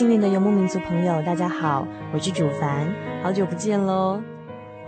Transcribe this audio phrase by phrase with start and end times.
[0.00, 2.90] 心灵的游牧民族朋友，大家好，我是主凡，
[3.22, 4.18] 好久不见喽。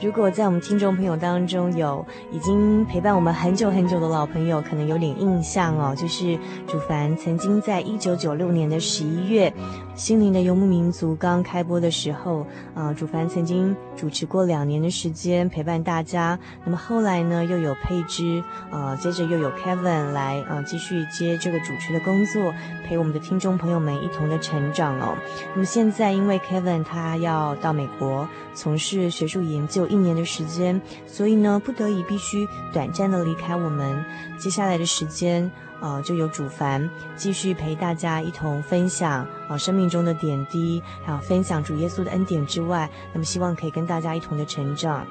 [0.00, 9.50] 如果在我们听众朋友当中有已经陪伴我们很久很久的老朋友，可能有点印象哦，就是主凡曾经在一九九六年的十一月，
[9.94, 16.38] 《心灵的游牧民族》刚开播的时候，呃，主凡曾经主持过两年的时间陪伴大家。
[16.64, 22.52] 那么后来呢，又有佩芝，呃，接着又有 Kevin 来，呃，继续接这个主持的工作，
[22.86, 25.14] 陪我们的听众朋友们一同的成长哦。
[25.54, 29.86] 那么现在因为 Kevin 他要到美国从事学术研究。
[29.92, 34.02] 一年的时间，所以呢，不得已必须短暂的离开我们。
[34.38, 35.50] 接下来的时间，
[35.82, 45.06] 呃，就由主凡继续陪大家一同分享啊、生命中的点滴，还有分享主耶稣的恩典之外，那么希望可以跟大家一同的成长。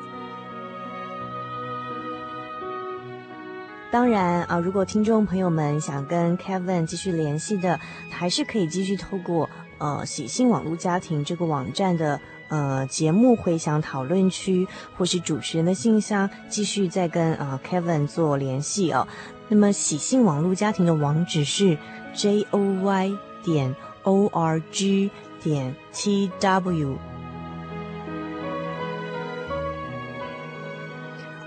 [3.91, 7.79] 当然啊、如果听众朋友们想跟 Kevin 继续联系的，
[8.09, 12.19] 还是可以继续透过呃喜信网络家庭这个网站的。
[12.51, 14.67] 呃，节目回响讨论区
[14.97, 19.07] 或是主持人的信箱，继续再跟呃 Kevin 做联系哦。
[19.53, 21.77] 那么喜信网络家庭的网址是
[22.13, 23.11] j o y
[23.43, 25.11] 点 o r g
[25.43, 26.97] 点 t w。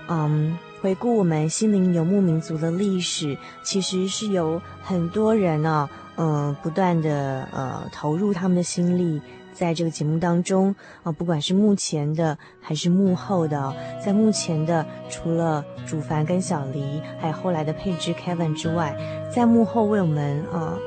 [0.07, 9.19] 嗯，回顾我们心灵游牧民族的历史，其实是有很多人啊，嗯、呃，不断的呃投入他们的心力。
[9.55, 13.73] 在这个节目当中啊，不管是幕前的还是幕后的，
[14.03, 18.95] 在幕前的除了主凡跟小黎，还有后来的配置 Kevin 之外，
[19.33, 20.77] 在幕后为我们啊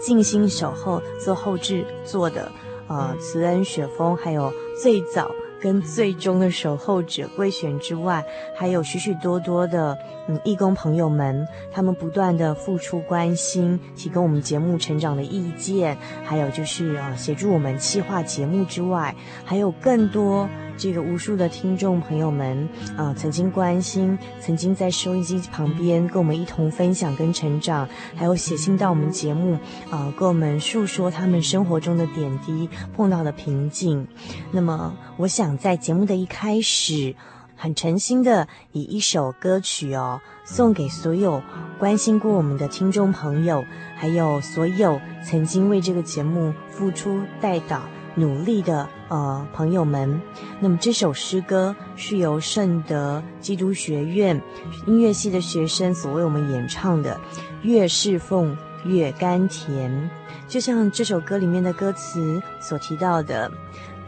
[0.00, 2.50] 静心守候做后制做的
[2.88, 5.30] 啊慈恩雪峰，还有最早。
[5.66, 19.12] 跟最终的守候者归选之外，还有许许多多的嗯义工朋友们，他们不断的付出关心，提供我们节目成长的意见，还有就是啊协助我们企划节目之外，
[19.44, 20.48] 还有更多。
[20.78, 29.58] 这个无数的听众朋友们，啊、曾经关心，曾经在收音机旁边跟我们一同分享跟成长，还有写信到我们节目，
[29.90, 34.06] 啊、跟我们诉说他们生活中的点滴，碰到的瓶颈。
[34.52, 37.14] 那么，我想在节目的一开始，
[37.56, 41.42] 很诚心的以一首歌曲哦，送给所有
[41.78, 43.64] 关心过我们的听众朋友，
[43.96, 47.80] 还有所有曾经为这个节目付出代祷。
[48.16, 50.20] 努力的呃朋友们，
[50.58, 54.40] 那么这首诗歌是由圣德基督学院
[54.86, 57.20] 音乐系的学生所为我们演唱的，
[57.62, 60.10] 越侍奉越甘甜。
[60.48, 63.52] 就像这首歌里面的歌词所提到的，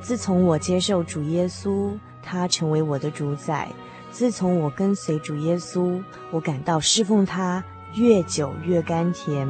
[0.01, 1.93] 自从我接受主耶稣，
[2.23, 3.67] 他成为我的主宰；
[4.11, 7.63] 自从我跟随主耶稣，我感到侍奉他
[7.95, 9.47] 越久越甘甜。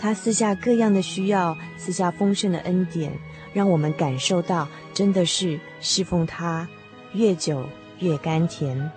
[0.00, 3.12] 他赐下各样的需要，赐下丰盛的恩典。
[3.54, 6.68] 让我们感受到，真的是侍奉他
[7.14, 7.64] 越久
[8.00, 8.90] 越甘甜。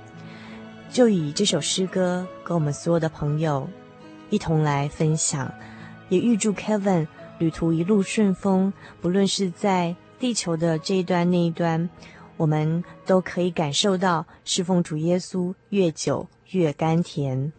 [0.89, 3.69] 就以这首诗歌跟我们所有的朋友
[4.29, 5.49] 一同来分享，
[6.09, 7.07] 也预祝 Kevin
[7.37, 8.73] 旅途一路顺风。
[8.99, 11.87] 不论是在地球的这一端那一端，
[12.35, 17.53] 我们都可以感受到侍奉主耶稣越久越甘甜。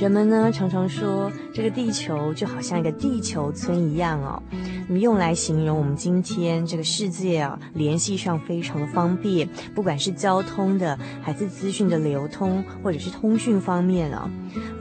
[0.00, 4.42] 人们呢常常说这个地球就好像一个地球村一样哦，
[4.88, 14.30] 那么用来形容我们今天这个世界啊，联系上非常的方便，不管是交通的，还是资讯的流通，或者是通讯方面啊。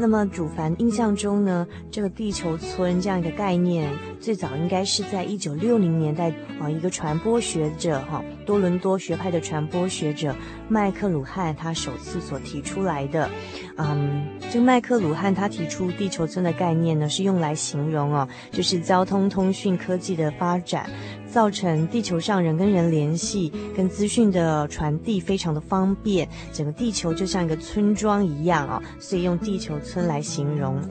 [0.01, 3.91] 那么主凡印象中呢，这个地球村这样一个概念，
[4.21, 10.33] 最早应该是在一九六零年代啊，一个传播学者哈，多伦多学派的传播学者
[10.69, 13.29] 麦克鲁汉他首次所提出来的。
[13.75, 20.89] 嗯，这个麦克鲁汉他提出地球村的概念呢，是用来形容哦，就是交通通讯科技的发展，
[21.31, 30.81] 造成地球上人跟人联系跟资讯的传递非常的方便，整个地球就像一个村庄一样哦，所以用地球村来形容。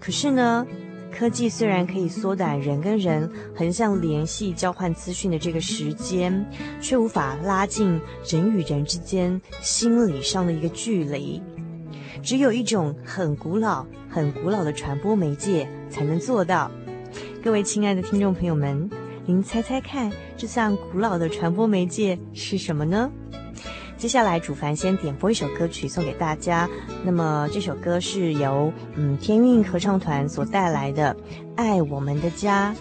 [0.00, 0.66] 可是呢，
[1.10, 6.44] 科技虽然可以缩短人跟人横向联系、交换资讯的这个时间，
[6.80, 11.42] 却无法拉近人与人之间心理上的一个距离。
[12.22, 16.70] 只有一种很古老、很古老的传播媒介才能做到。
[17.42, 18.88] 各位亲爱的听众朋友们，
[19.24, 23.10] 您猜猜看，这项古老的传播媒介是什么呢？
[23.96, 26.68] 接下来，主凡先点播一首歌曲送给大家。
[27.04, 31.14] 那么，这首歌是由嗯天韵合唱团所带来的
[31.54, 32.74] 《爱我们的家》。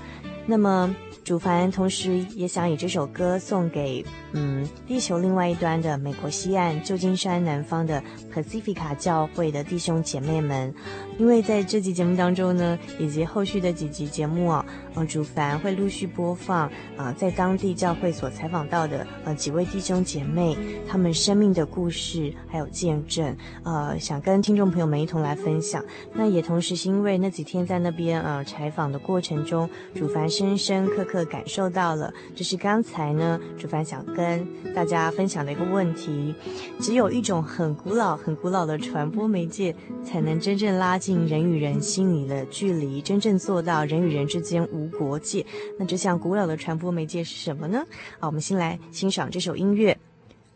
[0.48, 0.96] 那么。
[1.24, 10.74] 主凡同时也想以这首歌送给，嗯，地球另外一端的美国西岸旧金山南方的 Pacifica 教会的弟兄姐妹们，
[11.20, 25.84] 因为在这集节目当中呢，以及后续的几集节目啊，呃，主凡会陆续播放啊，呃，在当地教会所采访到的呃几位弟兄姐妹他们生命的故事还有见证，呃，想跟听众朋友们一同来分享。
[26.14, 31.22] 那也同时是因为那几天在那边呃采访的过程中，主凡深深刻刻。
[31.26, 36.34] 感受到了，就是刚才呢，主凡想跟大家分享的一个问题：
[36.80, 45.46] 只有一种很古老、很古老的传播媒介，才能真正拉近人与人心里的距离，真正做到人与人之间无国界。
[45.78, 47.86] 那这项古老的传播媒介是什么呢？
[48.20, 49.94] 好，我们先来欣赏这首音乐，《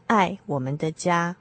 [0.08, 1.36] 爱我们的家》。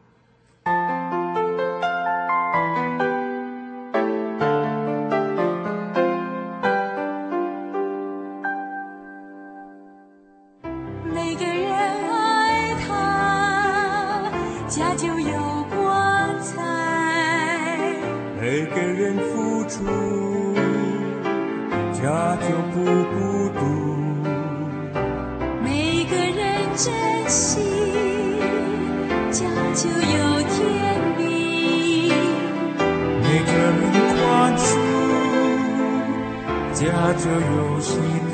[19.74, 19.82] 出
[21.92, 23.18] 家就不孤
[23.58, 23.60] 独
[25.64, 25.66] 每
[26.04, 26.38] 个人
[26.76, 26.86] 珍
[27.28, 27.58] 惜
[29.32, 29.40] 家
[29.74, 30.56] 就有甜
[31.18, 31.20] 蜜。
[33.20, 33.74] 每个人
[34.14, 34.62] 宽恕
[36.72, 36.82] 家
[37.14, 37.90] 就有幸
[38.28, 38.33] 福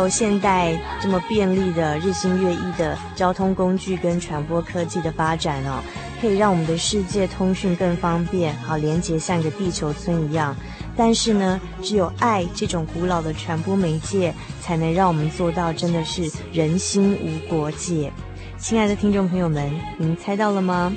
[0.00, 5.82] 有现代这么便利的日新月异的交通工具跟传播科技的发展哦，
[6.20, 10.56] 可以让我们的世界通讯更方便，好连接像一个地球村一样。
[10.96, 18.10] 但是呢，只有爱这种古老的传播媒介，才能让我们做到真的是人心无国界。
[18.58, 20.92] 亲爱的听众朋友们，您猜到了吗？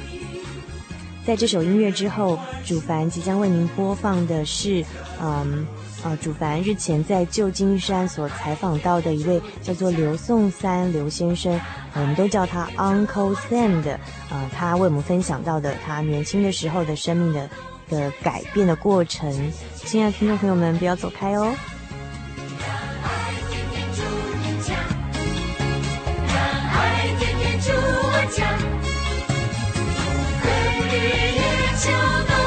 [1.26, 4.84] 在这首音乐之后，主凡即将为您播放的是，
[5.22, 5.66] 嗯。
[6.04, 11.60] 啊，主凡日前在旧金山所采访到的一位叫做刘颂三刘先生，
[11.94, 13.94] 我们都叫他 Uncle Sam 的，
[14.30, 17.50] 啊，他为我们分享到的他年轻的时候的生命的
[17.90, 19.52] 的改变的过程。
[19.76, 21.56] 亲爱的听众朋友们，不要走开哦。
[23.50, 23.70] 全
[24.42, 24.76] 心全
[30.92, 31.40] 意
[31.86, 32.43] 爱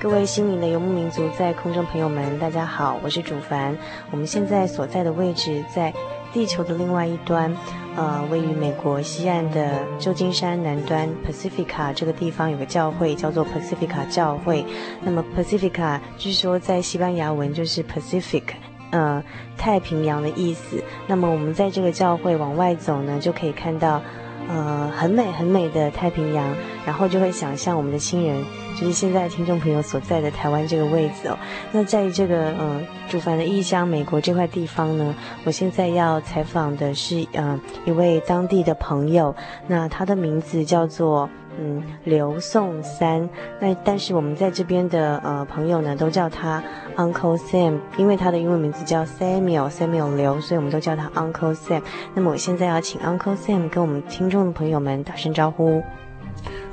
[0.00, 3.76] 各位心灵的游牧民族，在空中朋友们，大家好，我是主凡。
[4.12, 5.92] 我们现在所在的位置在
[6.32, 7.52] 地球的另外一端，
[7.96, 14.64] 呃，位于美国西岸的旧金山南端 Pacifica 这个地方有个教会叫做 Pacifica 教会。
[15.02, 18.44] 那么 Pacifica 据说在西班牙文就是 Pacific，
[18.92, 19.20] 呃，
[19.56, 20.80] 太平洋的意思。
[21.08, 24.00] 那么我们在这个教会往外走呢，就可以看到。
[24.48, 28.42] 呃，很美很美的太平洋，然后就会想象我们的亲人，
[28.74, 31.38] 就是现在听众朋友所在的台湾这个位置哦。
[31.70, 35.14] 那在这个呃，主凡的异乡美国这块地方呢，
[35.44, 39.34] 我现在要采访的是呃一位当地的朋友，
[39.66, 41.28] 那他的名字叫做。
[41.60, 43.28] 嗯，刘颂三。
[43.58, 46.62] 那但是我们在这边的呃朋友呢，都叫他
[46.96, 51.82] Uncle Sam，因为他的英文名字叫 Samuel Samuel 刘，所以我们都叫他 Uncle Sam。
[52.14, 55.82] 那么我现在要请 Uncle Sam 跟我们听众的朋友们打声招呼。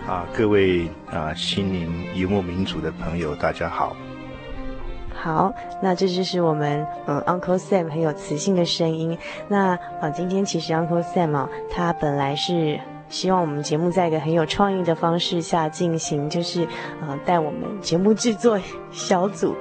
[0.08, 3.96] 啊，各位啊，心灵游牧民族的朋友，大家好。
[5.16, 5.52] 好，
[5.82, 9.18] 那这就是我们嗯 Uncle Sam 很有磁性的声音。
[9.48, 12.80] 那啊，今天其实 Uncle Sam 啊，他本来是。
[13.16, 16.68] 希望我们节目在一个很有创意的方式下进行，就是，
[17.00, 18.60] 呃，带我们节目制作
[18.92, 19.56] 小组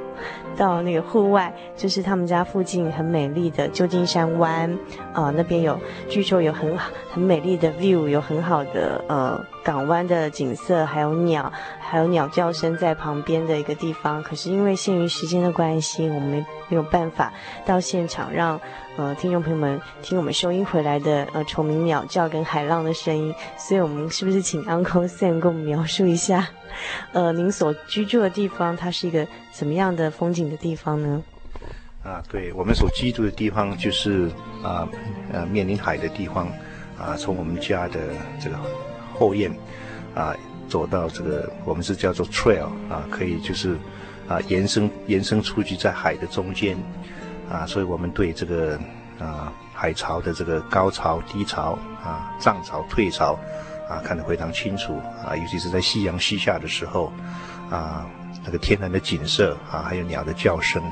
[0.56, 4.68] 到那个户外，就是他们家附近很美丽的旧金山湾，
[5.12, 6.76] 啊、呃，那边有据说有很
[7.12, 14.23] 很美丽的 view，有很好的呃港湾的景色，还有鸟，还有鸟叫声在旁边的一个地方。
[14.23, 17.33] 可是因为限于时间的关系，我们没有办法
[17.64, 18.61] 到现场让。
[18.97, 26.49] 呃，听众朋友们，听我们收音回来的呃虫鸣鸟叫跟海浪的声音，所以我们是不是请 Uncle Sam 给我们描述一下，
[27.12, 31.21] 呃，您所居住的地方，它是一个什么样的风景的地方呢？
[32.04, 34.30] 啊，对，我们所居住的地方就是
[34.62, 34.88] 啊
[35.33, 36.47] 呃面临海的地方，
[36.97, 37.99] 啊，从我们家的
[38.40, 38.56] 这个
[39.18, 39.50] 后院
[40.14, 40.35] 啊
[40.68, 43.76] 走到这个我们是叫做 trail 啊，可以就是
[44.28, 46.76] 啊延伸延伸出去在海的中间。
[47.52, 48.80] 啊，所以我们对这个
[49.18, 53.38] 啊海潮的这个高潮、低潮啊涨潮、退潮
[53.87, 57.12] 啊看得非常清楚啊，尤其是在夕阳西下的时候
[57.71, 58.06] 啊，
[58.42, 60.83] 那个天然的景色啊，还有鸟的叫声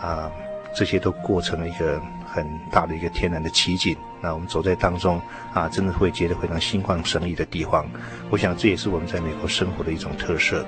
[0.00, 0.30] 啊，
[0.76, 3.96] 这些都过成了一个很大的一个天然的奇景。
[4.22, 5.20] 那我们走在当中
[5.52, 7.86] 啊，真的会觉得非常心旷神怡的地方。
[8.30, 10.64] 我想这也是我们在美国生活的一种特色。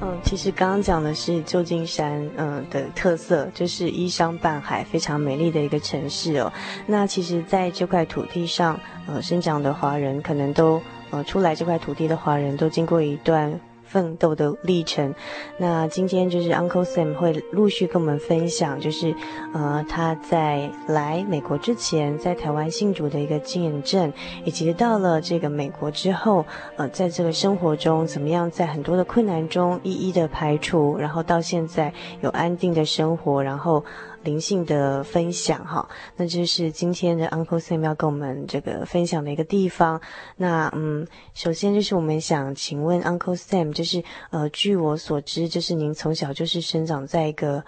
[0.00, 6.52] 嗯，其实刚刚讲的是旧金山，嗯的特色，就是依山傍海，非常美丽的一个城市哦。
[6.86, 13.58] 那其实，在这块土地上，呃，生长的华人，可能都，呃，出来这块土地的华人都经过一段。
[13.88, 15.14] 奋斗的历程。
[15.56, 19.14] 那今天就是 Uncle Sam 会陆续跟我们分享，就是
[19.54, 24.12] 呃他在来美国之前，在台湾信主的一个见证，
[24.44, 26.44] 以及到了这个美国之后，
[26.76, 33.82] 呃，在这个生活中怎么样，在很多的困难中一一的排除，然后到现在有安定的生活，然后。
[34.24, 40.00] 灵性的分享哈，那就是今天的 Uncle Sam 要跟我们这个分享的一个地方。
[40.36, 47.64] 那嗯，首先就是我们想请问 Uncle Sam，就是呃，据我所知，就是您从小就是生长在一个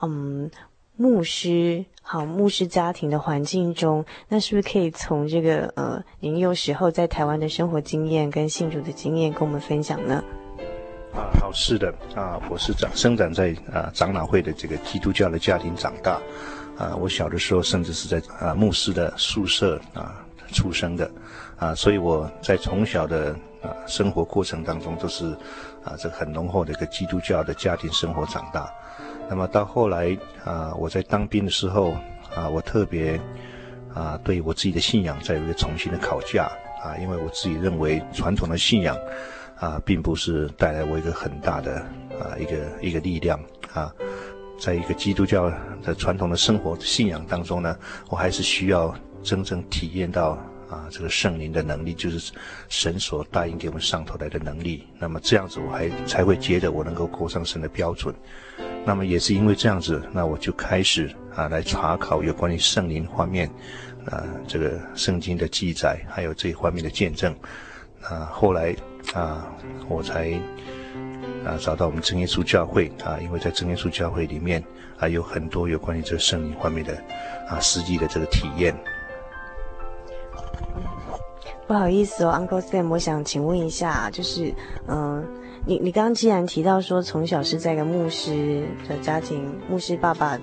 [0.00, 0.50] 嗯
[0.96, 10.22] 牧师好牧师家庭的环境中，那是不是可以从这个呃您幼时候在台湾的生活经验跟信主的经验跟我们分享呢？
[11.14, 16.20] 啊，好，是的，啊，我是长生长在啊长老会的这个基督教的家庭长大，
[16.76, 21.08] 啊，我小的时候甚至是在啊牧师的宿舍啊出生的，
[21.56, 25.26] 啊，所以我在从小的啊生活过程当中都是
[25.84, 28.68] 啊这个很浓厚的一个基督教的家庭生活长大，
[29.30, 31.92] 那么到后来啊我在当兵的时候
[32.34, 33.20] 啊我特别
[33.94, 36.50] 啊对我自己的信仰再有一个重新的考价
[36.82, 38.96] 啊，因为我自己认为传统的信仰。
[39.58, 41.76] 啊，并不是带来我一个很大的
[42.20, 43.38] 啊一个一个力量
[43.72, 43.92] 啊，
[44.58, 45.50] 在一个基督教
[45.82, 47.76] 的传统的生活信仰当中呢，
[48.08, 50.30] 我还是需要真正体验到
[50.68, 52.32] 啊这个圣灵的能力，就是
[52.68, 54.86] 神所答应给我们上头来的能力。
[54.98, 58.14] 那么这样子，我还才会觉得我能够过上神的标准。
[58.86, 63.48] 那么也是因为这样子，那我就开始啊来查考有关于圣灵方面
[64.04, 67.34] 啊这个圣经的记载，还有这一方面的见证。
[68.02, 68.76] 啊，后来
[69.14, 69.46] 啊，
[69.88, 70.32] 我才
[71.46, 74.62] 啊找到我们真耶稣教会啊，因为在真耶稣教会里面
[74.98, 76.92] 啊，有很多有关于这个圣灵方面的
[77.48, 78.74] 啊实际的这个体验。
[81.66, 84.52] 不好意思哦，Uncle Sam，我想请问一下，就是
[84.86, 85.24] 嗯、
[85.64, 90.38] 你你刚刚既然提到说从小是在一个牧师的家庭，牧师爸爸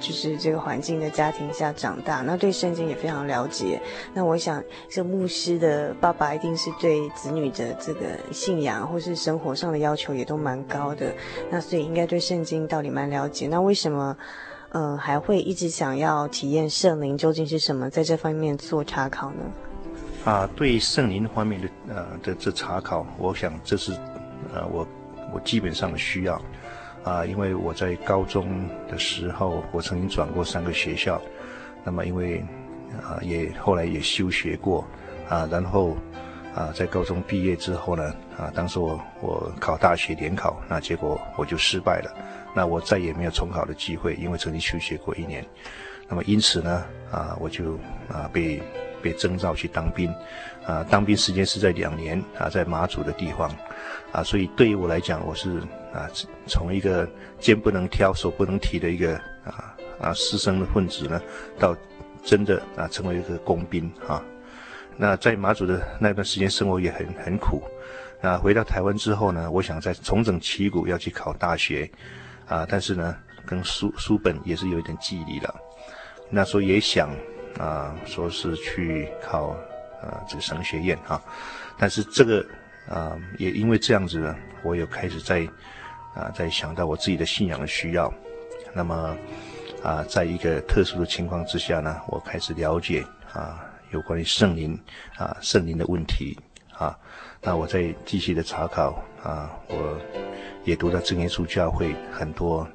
[0.00, 3.80] 就是这个环境的家庭下长大，那对圣经也非常了解。
[4.14, 11.12] 那我想，这牧师的爸爸一定是对子女的这个信仰或是生活上的要求也都蛮高的，
[11.50, 13.46] 那所以应该对圣经道理蛮了解。
[13.46, 14.16] 那为什么，
[14.70, 19.36] 嗯、呃，还会一直想要体验圣灵究竟是什么，在这方面做查考呢？
[20.24, 23.92] 啊，对圣灵方面的呃的这查考，我想这是
[24.54, 24.86] 呃我
[25.32, 26.40] 我基本上的需要
[27.04, 31.20] 啊，因为我在高中的时候，我曾经转过三个学校，
[31.82, 32.44] 那么因为
[33.02, 34.86] 啊也后来也休学过
[35.28, 35.96] 啊，然后
[36.54, 42.14] 啊在高中毕业之后呢啊，当时我我考大学联考，那结果我就失败了，
[42.54, 45.44] 那我再也没有重考的机会，因为曾经休学过一年，
[46.08, 48.62] 那么因此呢啊我就啊被。
[49.02, 50.12] 被征召去当兵，
[50.64, 53.50] 啊，当兵时间是在两年啊，在马祖的地方，
[54.12, 55.58] 啊，所以对于我来讲，我是
[55.92, 56.08] 啊，
[56.46, 57.08] 从一个
[57.38, 61.20] 肩不能挑、手不能提的一个啊啊师生的分子呢，
[61.58, 61.76] 到
[62.24, 64.22] 真的啊成为一个工兵啊。
[64.96, 67.62] 那在马祖的那段时间生活也很很苦，
[68.20, 71.90] 啊，回到台湾之后呢，我想再重整旗鼓要去考大学，
[72.46, 75.54] 啊，但是呢，跟书书本也是有一点距离了，
[76.28, 77.10] 那时候也想。
[77.58, 79.48] 啊，说是去考，
[80.02, 81.20] 啊，这个神学院哈，
[81.78, 82.44] 但是这个
[82.88, 85.46] 啊，也因为这样子呢，我有开始在，
[86.14, 88.12] 啊，在想到我自己的信仰的需要，
[88.72, 89.16] 那么，
[89.82, 94.78] 啊，在一个特殊的情况之下呢，我开始了解啊，有关于圣灵
[95.16, 96.38] 啊，圣灵的问题
[96.78, 96.96] 啊，
[97.42, 99.98] 那我在继续的查考啊，我
[100.64, 102.66] 也读到真耶稣教会很多。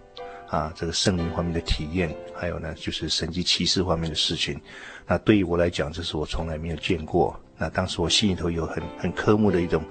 [0.47, 4.59] 啊，这个圣灵方面的体验，还有呢，就是神迹奇事方面的事情。
[5.07, 7.35] 那对于我来讲，这是我从来没有见过。
[7.57, 9.81] 那当时我心里头有很很渴慕的一种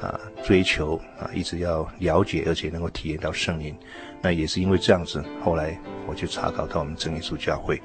[0.00, 3.76] 啊追求啊，一直要了解，而且能够体验到圣灵。
[4.22, 7.80] 那也是因为这样子，后来我就查考到我们真耶稣教会。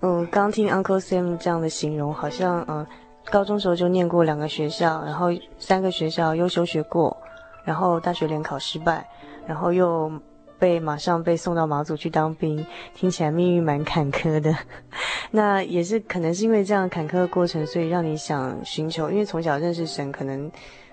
[0.00, 2.86] 嗯，刚听 Uncle Sam 这样的形容，好像嗯，
[3.30, 7.16] 高中时候就念过两个学校，然后三个学校优秀学过，
[7.64, 9.08] 然后大学联考失败，
[9.46, 10.12] 然后又。
[10.60, 14.54] 被马上被送到马祖去当兵，听起来命运蛮坎坷的。
[15.32, 20.50] 那也是可能是因为这样坎坷的过程，所以让你想寻求，因为从小认识神，可能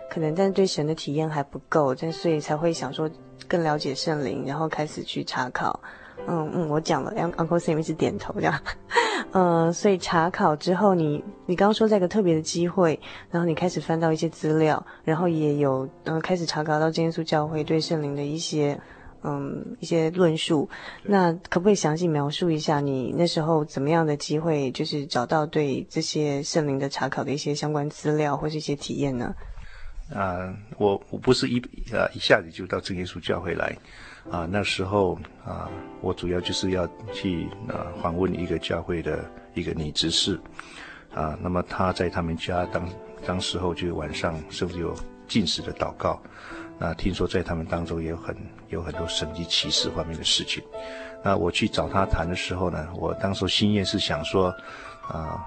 [0.10, 3.10] 可能但对神的体验还不够，但所以才会想说
[3.48, 5.80] 更了解圣灵，然后开始去查考。
[6.30, 8.60] 嗯嗯，我讲了，Uncle Sam 一直点头这样。
[9.32, 13.00] 嗯，所以查考之后你，你刚刚说在一个特别的机会，
[13.30, 18.80] 然后你开始翻到一些资料，然后也有嗯开始查考到真耶稣教会对圣灵的一些。
[19.24, 20.70] 嗯，一些论述，
[21.04, 29.34] 那可不可以详细描述一下你那时候怎么样的机会，就是找到对这些圣灵的查考的一些相关资料或是一些体验呢？
[30.14, 31.60] 啊，我我不是一
[31.92, 33.78] 啊一下子就到正耶稣教会来，
[34.32, 40.40] 啊，那时候啊，我主要就是要去啊访问一个教会的一个女执事，
[41.14, 42.90] 啊，那么她在他们家当
[43.26, 44.96] 当时候就晚上甚至有
[45.28, 46.22] 禁食的祷告。
[46.80, 48.36] 那听说在他们当中也有很
[48.70, 50.64] 有很多神迹奇事方面的事情。
[51.24, 54.54] 那我去找他谈的时候呢，我当时心愿是想说，
[55.08, 55.44] 啊、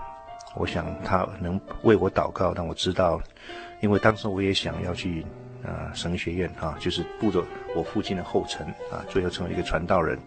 [0.56, 3.20] 我想他能为我祷告，让我知道，
[3.80, 5.22] 因为当时我也想要去
[5.62, 7.42] 啊、呃、神学院啊，就是步着
[7.76, 10.18] 我父亲的后尘啊，最后成为一个传道人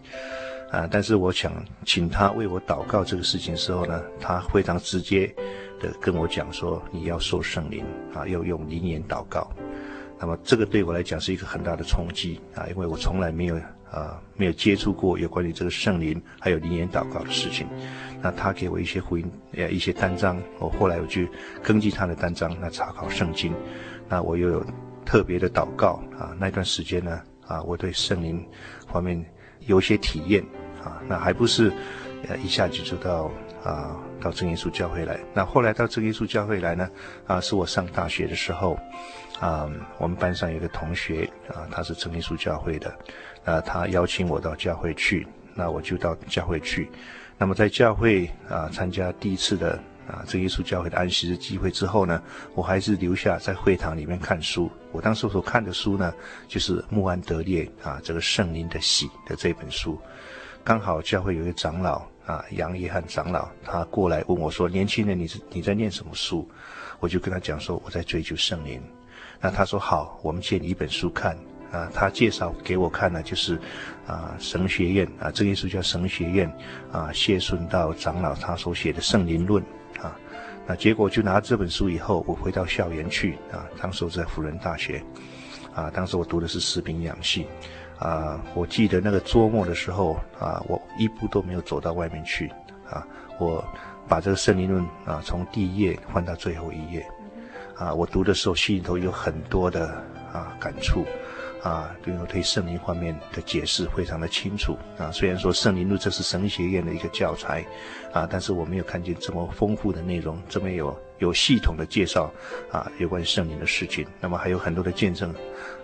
[0.70, 0.88] 啊。
[0.90, 1.52] 但是我想
[1.84, 5.26] 请他为我祷告这个事情的时候呢，他非常直接
[5.78, 9.46] 的跟我讲说，你要受圣灵啊，要用灵言祷告。
[10.18, 13.56] 那么这个对我来讲是一个很大的冲击啊，因为我从来没有
[13.90, 17.66] 啊没有接触过有关于这个圣灵还有灵言祷告的事情。
[18.22, 21.28] 那他给我一些福音呃一些单张，我后来我去
[21.62, 23.52] 根据他的单张那查考圣经，
[24.08, 24.64] 那我又有
[25.04, 26.34] 特别的祷告啊。
[26.38, 28.42] 那段时间呢啊，我对圣灵
[28.90, 29.22] 方面
[29.60, 30.42] 有一些体验
[30.82, 31.70] 啊，那还不是
[32.28, 33.30] 呃一下就知道
[33.62, 35.20] 啊到真耶稣教会来。
[35.34, 36.88] 那后来到真耶稣教会来呢
[37.26, 38.78] 啊，是我上大学的时候。
[39.40, 39.68] 啊、
[39.98, 42.94] 我们班上有个同学啊，他是真耶稣教会的，
[43.44, 46.88] 啊，他邀请我到教会去，那我就到教会去。
[47.36, 52.22] 那么在教会啊参加第一次的啊真耶稣教会的安息日聚会之后呢，
[52.54, 54.70] 我还是留下在会堂里面看书。
[54.92, 56.14] 我当时所看的书呢，
[56.46, 60.00] 就是穆安德烈啊这个圣灵的喜的这本书。
[60.62, 66.48] 刚好教会有一个长老啊杨约翰长老，他过来问我说：“年轻人，你是你在念什么书？”
[67.00, 68.80] 我就跟他讲说：“我在追求圣灵。”
[69.40, 71.36] 那他说好，我们借你一本书看
[71.70, 71.90] 啊。
[71.92, 73.60] 他介绍给我看呢，就是
[74.06, 76.50] 啊神学院啊，这本书叫神学院
[76.90, 79.62] 啊谢顺道长老他所写的圣灵论
[80.00, 80.16] 啊。
[80.66, 83.66] 那结果就拿这本书以后，我回到校园去啊。
[83.80, 85.04] 当时我在辅仁大学
[85.74, 87.46] 啊，当时我读的是食品养系
[87.98, 92.50] 啊，我记得那个周末的时候啊，我一步都没有走到外面去
[92.88, 93.06] 啊，
[93.38, 93.62] 我
[94.08, 97.06] 把这个圣灵论啊从第一页换到最后一页，
[97.76, 99.88] 啊，我读的时候心里头有很多的
[100.32, 101.04] 啊感触。
[101.62, 105.10] 啊，比如说对圣灵方面的解释非常的清楚啊。
[105.10, 107.64] 虽然说圣灵录这是神学院的一个教材，
[108.12, 112.30] 啊，但是我没有看见这么丰富的内容，这么有有系统的介绍
[112.70, 114.06] 啊，有关于圣灵的事情。
[114.20, 115.34] 那么还有很多的见证，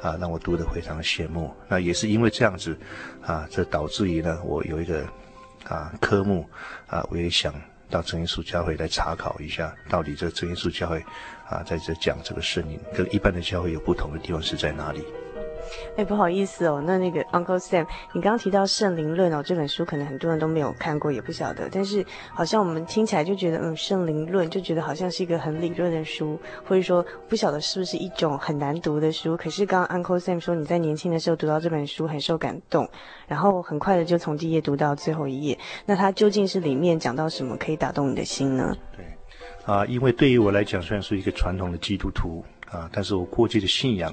[0.03, 1.50] 啊，让我读得非常的羡慕。
[1.66, 2.79] 那也是因为这样子，
[3.22, 5.03] 啊，这导致于呢，我有一个
[5.66, 6.46] 啊科目，
[6.88, 7.55] 啊，我也想
[7.88, 11.03] 到真耶稣教会来查考一下，到底这真耶稣教会
[11.50, 15.04] 啊在这讲这个圣灵跟一般的教会有不同的地方是在哪里？
[15.96, 21.68] 哎，不好意思哦，那那个 Uncle Sam，你刚刚提到《圣灵论》哦，这本书可能很多人都没有看过，也不晓得。
[21.70, 26.36] 但是好像我们听起来就觉得，嗯，《圣灵论》就觉得好像是一个很理论的书，
[26.66, 29.36] 或者说不晓得是不是一种很难读的书。
[29.36, 32.88] 可是刚刚 Uncle Sam 说你在年轻的时候读到这本书很受感动，
[33.28, 35.56] 然后很快的就从第一页读到最后一页。
[35.86, 38.76] 那它究竟是里面讲到什么可以打动你的心呢？
[38.96, 39.04] 对，
[39.70, 44.12] 啊，因为对于我来讲，虽然是一个传统的基督徒啊，但是我过去的信仰。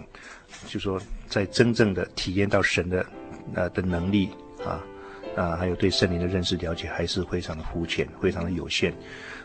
[0.67, 3.05] 就说在真正的体验到神的，
[3.53, 4.29] 呃的能力
[4.63, 4.79] 啊，
[5.35, 8.93] 啊还有对圣灵的认识了解还是非常的肤浅，非常的有限，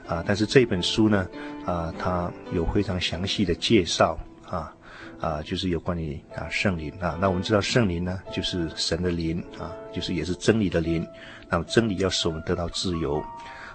[0.07, 1.27] 啊但是这本书呢，
[1.66, 4.72] 啊它有非常详细的介绍啊，
[5.20, 11.05] 啊就是有关于啊圣灵啊，那我们知道圣灵呢就是神的灵啊，就是也是真理的灵，
[11.48, 13.20] 那么真理要使我们得到自由，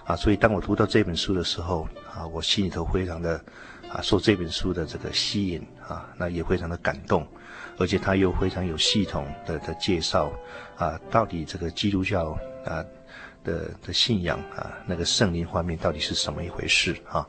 [0.08, 3.40] 啊所以当我读到这本书的时候啊，我心里头非常的。
[3.88, 7.26] 啊，受这本书的这个吸引啊，那也非常的感动，
[7.78, 10.30] 而且他又非常有系统的的介绍
[10.76, 12.84] 啊，到底这个基督教啊
[13.42, 17.26] 的的信仰啊，那个圣灵方面到底是什么一回事啊？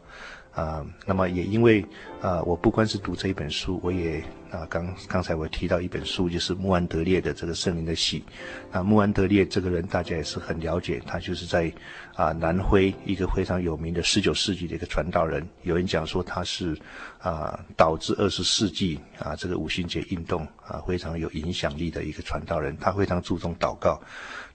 [0.59, 1.85] 啊，那么也因为
[2.21, 8.21] 啊，我不光是读这一本书，我也啊，刚刚才我提到一本书，就是穆安德烈的这个圣灵的喜。
[8.69, 11.71] 啊，穆安德烈这个人大家也是很了解，他就是在
[12.13, 15.47] 啊南非一个非常有名的十九世纪的一个传道人。
[15.63, 16.77] 有人讲说他是
[17.19, 22.75] 啊导致二十世纪啊这个五旬节运动啊非常有影响力的一个传道人。
[22.81, 23.97] 他非常注重祷告，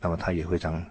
[0.03, 0.85] 那么他也非常。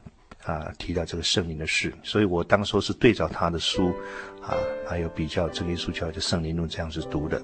[0.45, 3.93] 啊，提到这个圣灵的事，所以我当初是对照他的书，
[4.41, 7.41] 啊，还有比较真耶稣教会的圣灵论这样子读的。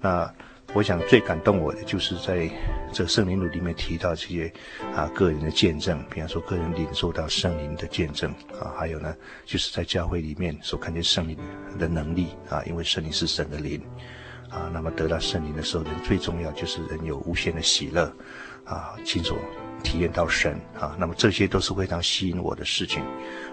[0.00, 0.32] 那
[0.74, 2.48] 我想最感动我的，就是在
[2.92, 4.52] 这圣灵录里面提到这些
[4.94, 8.30] 啊个人的见证，比方说个人领受到圣灵的见证
[8.60, 9.14] 啊，还有呢，
[9.46, 11.38] 就是在教会里面所看见圣灵
[11.78, 13.82] 的能力啊，因为圣灵是神的灵
[14.50, 18.10] 啊，那么得到圣灵的时候，人最重要就是人有无限的喜乐
[18.64, 19.36] 啊，亲手。
[19.82, 23.02] 体验到神啊，那么这些都是非常吸引我的事情，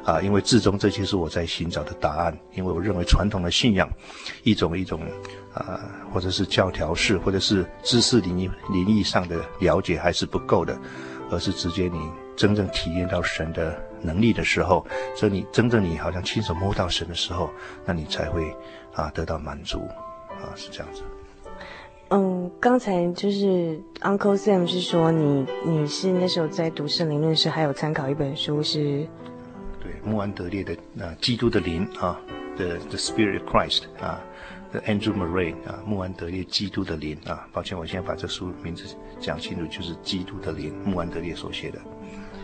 [0.04, 2.38] 啊，因为至终这些是我在寻找的答案。
[2.54, 3.90] 因为我认为传统的信仰，
[4.44, 5.02] 一种一种
[5.54, 5.80] 啊，
[6.12, 10.78] 或者是教条式，或者是知识领域领域上的了解还是不够的，
[11.32, 12.00] 而是直接你
[12.36, 14.86] 真正体验到神的能力的时候，
[15.16, 17.50] 所以你真正你好像亲手摸到神的时候，
[17.86, 18.54] 那你才会
[18.94, 19.88] 啊得到满足，
[20.30, 21.02] 啊，是这样子。
[22.10, 29.08] 嗯，刚才就是 Uncle Sam 是说你你是那时候在读圣灵论时，还有参考一本书是，
[29.82, 32.20] 对，穆安德烈的啊，基督的灵啊
[32.58, 34.22] ，The The Spirit of Christ 啊
[34.72, 38.84] ，The Andrew Murray 啊，穆安德烈基督的灵啊，抱歉，我现在把这书名字
[39.20, 41.80] 讲清楚，就是基督的灵，穆安德烈所写的。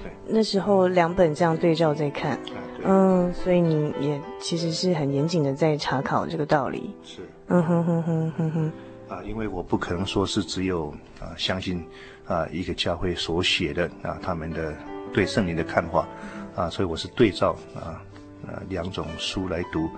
[0.03, 2.39] 对，那时候两本这样对照在看，啊、
[2.83, 6.95] 嗯，所以你也其实是很严谨的在查考这个道理。
[7.03, 8.71] 是，嗯哼哼哼哼哼。
[9.11, 10.87] 啊，因为我不可能说是只有
[11.19, 11.85] 啊相信
[12.25, 14.73] 啊一个教会所写的啊他们的
[15.13, 16.07] 对圣灵的看法
[16.55, 18.01] 啊，所以我是对照啊
[18.47, 19.89] 呃两种书来读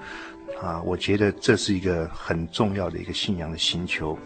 [0.60, 4.18] 啊，我觉得这是一个很重要的一个信仰的星球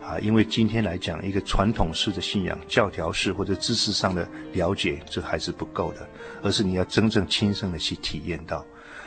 [0.00, 6.08] 啊，因为今天来讲一个传统式的信仰、教条式或者知识上的了解，这还是不够的，
[6.40, 8.64] 而是你要真正亲身的去体验到。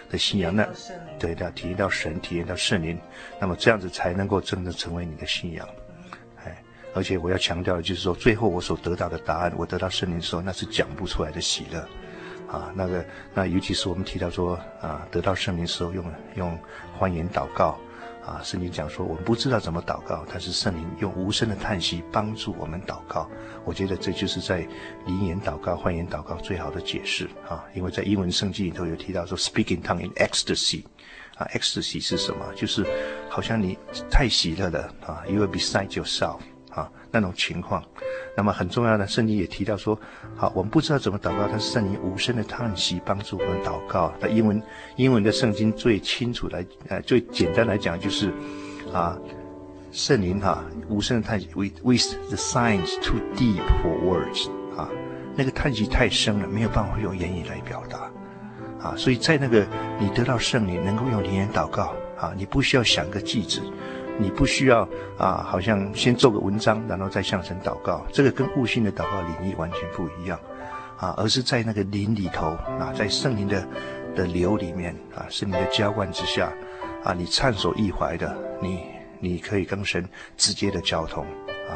[0.10, 0.68] 的信仰，那
[1.20, 3.00] 对的，体验到神，体验到圣灵，
[3.40, 5.68] 那么这样子才能够真正成为你的信仰。
[6.44, 6.62] 哎，
[6.94, 11.80] 而且我要强调的就是说，最后我所得到的答案，我得到圣灵的时候，那是讲不出来的喜乐，
[12.52, 16.04] 啊，那个，那尤其是我们提到说，啊，得到圣灵时候用
[16.36, 16.60] 用
[16.98, 17.78] 欢言祷告。
[18.30, 23.28] 啊，圣经讲说，我们不知道怎么祷告，但是圣灵用无声的叹息帮助我们祷告。
[23.66, 24.60] 我觉得这就是在
[25.08, 30.84] 灵言祷告、幻言祷告最好的解释啊，因为在英文圣经里头有提到说，speaking tongue in ecstasy，
[31.38, 32.46] 啊，ecstasy 是什么？
[32.56, 32.86] 就是
[33.30, 33.76] 好像你
[34.12, 36.40] 太喜乐了啊，you are beside yourself。
[37.12, 37.84] 那种情况，
[38.36, 40.00] 那么很重要的，圣经也提到说，
[40.36, 44.14] 好，我们不知道怎么祷告，但是圣灵无声的叹息帮助我们祷告。
[44.20, 44.62] 那英文
[44.96, 48.32] 英文的圣经最清楚来，呃，最简单来讲就是，
[48.94, 49.18] 啊
[49.92, 54.88] 圣灵哈，无声的叹息，with with the signs too deep for words 啊，
[55.36, 58.12] 那个叹息太深了，没有办法用言语来表达
[58.88, 58.96] 啊。
[58.96, 59.66] 所以在那个
[60.00, 63.62] 你得到圣灵，能够用灵言祷告啊，你不需要想个句子，
[64.20, 70.40] 你不需要啊，好像先做个文章，然后再向神祷告，这个跟悟性的祷告领域完全不一样
[70.98, 72.48] 啊，而是在那个灵里头
[72.80, 73.68] 啊，在圣灵的
[74.16, 76.54] 的流里面啊，圣灵的浇灌之下
[77.04, 78.84] 啊，你畅所欲怀的你。
[79.22, 81.26] 你可以跟神直接的交通
[81.68, 81.76] 啊，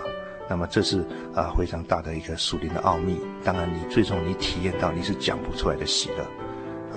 [0.50, 3.20] 那么这是啊非常大的一个属灵的奥秘。
[3.44, 6.24] 当然，你最终你体验到你是讲不出来的喜乐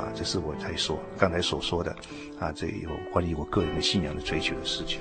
[0.01, 1.91] 啊，这是我才说刚才所说的
[2.39, 5.01] 啊，这有关于我个人的信仰的追求的事情。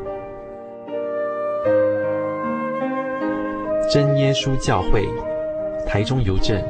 [3.91, 5.05] 真耶稣教会，
[5.85, 6.63] 台中邮政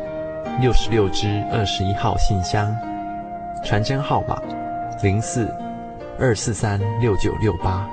[0.60, 2.75] 六十六支二十一号信箱，
[3.63, 4.41] 传真号码
[5.03, 5.47] 零四
[6.19, 7.88] 二四三六九六八。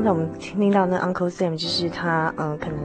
[0.00, 2.78] 刚才我们听到那 Uncle Sam，就是他，嗯、呃，可能，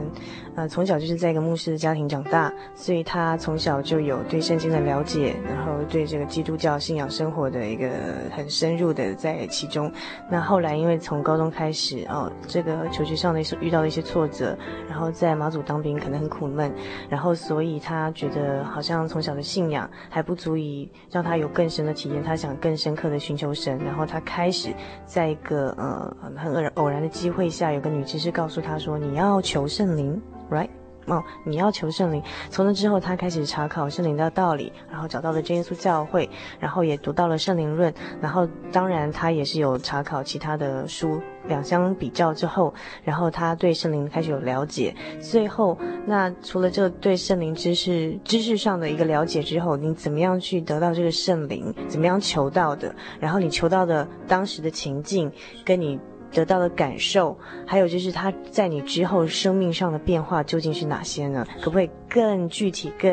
[0.54, 7.90] 呃，从小就是在一个牧师的家庭长大，所以他从小就有对圣经的了解，然后对这个基督教信仰生活的一个
[8.30, 9.90] 很深入的在其中。
[10.30, 14.56] 那后来因为从高中开始，哦，这个求学上的一遇到了一些挫折，
[14.88, 16.72] 然后在马祖当兵可能很苦闷，
[17.08, 24.68] 然后所以他觉得好像从小的信仰还不足以让他有更深的体验，他想更深刻的寻求神，然后他开始
[25.04, 27.06] 在一个呃很偶偶然的。
[27.16, 30.20] 机会下，有个女执事告诉他说：“你要求圣灵
[30.50, 30.68] ，right？
[31.06, 36.28] 哦，你要求圣灵。”从那之后，他开始查考圣灵的道理，然后找到了真耶稣教会，
[36.60, 44.94] 然后也读到了圣灵论，然后当然他也是有查考其他的书，两相比较之后，然后他对圣灵开始有了解。
[45.20, 51.74] 最后，那除了这对圣灵知识知识上的一个了解之后，你怎么样去得到这个圣灵？
[51.88, 52.94] 怎么样求到的？
[53.20, 55.30] 然后你求到的当时的情境，
[55.64, 55.98] 跟你。
[56.36, 57.34] 得到的感受，
[57.66, 61.46] 还有就是他在你之后生命上的变化究竟是哪些呢？
[61.62, 63.10] 可不可以更具体、更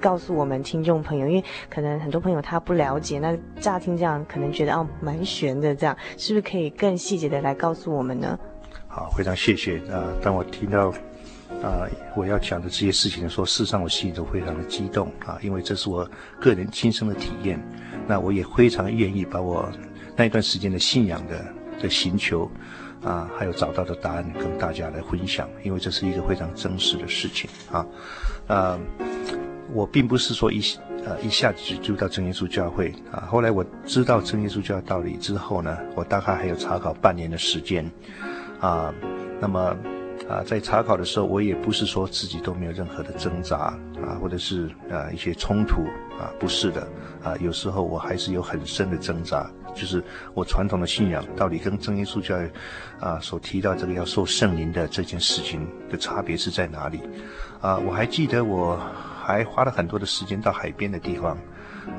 [0.00, 1.28] 告诉我们听众朋友？
[1.28, 8.38] 因为可能很多朋友他不了解，那乍听这样可能觉得哦蛮悬的，这样是不是可以更细节的来告诉我们呢？
[8.88, 10.08] 好，非常谢谢啊！
[10.22, 10.88] 当我听到
[11.62, 11.84] 啊
[12.16, 16.08] 我要讲的这些事情的时候，事实上我心里都非常的激动啊，因为这是我
[16.40, 17.60] 个人亲身的体验。
[18.08, 19.70] 那我也非常愿意把我
[20.16, 21.44] 那一段时间的信仰的。
[21.82, 22.50] 的寻求，
[23.04, 27.84] 啊，还有找到的答案跟大家来分享，因为这是一个非常真实的事情啊。
[28.46, 28.78] 呃，
[29.74, 30.60] 我并不是说一
[31.04, 33.26] 呃一下子就到真耶稣教会啊。
[33.28, 37.84] 后来我知道真耶稣教道理之后呢，我大概还有查考半年的时间
[38.60, 38.94] 啊。
[39.40, 39.76] 那么
[40.28, 43.56] 啊，在查考的时候，我也不是说自己都没有任何的挣扎
[44.02, 45.82] 啊，或者是啊一些冲突
[46.18, 46.86] 啊，不是的
[47.22, 50.02] 啊，有时候我还是有很深的挣扎，就是
[50.34, 52.50] 我传统的信仰到底跟真耶稣教育
[53.00, 57.00] 啊所提到这个要受圣灵的这件事情的差别是在哪里？
[57.60, 58.80] 啊，我还记得我
[59.22, 61.36] 还花了很多的时间到海边的地方。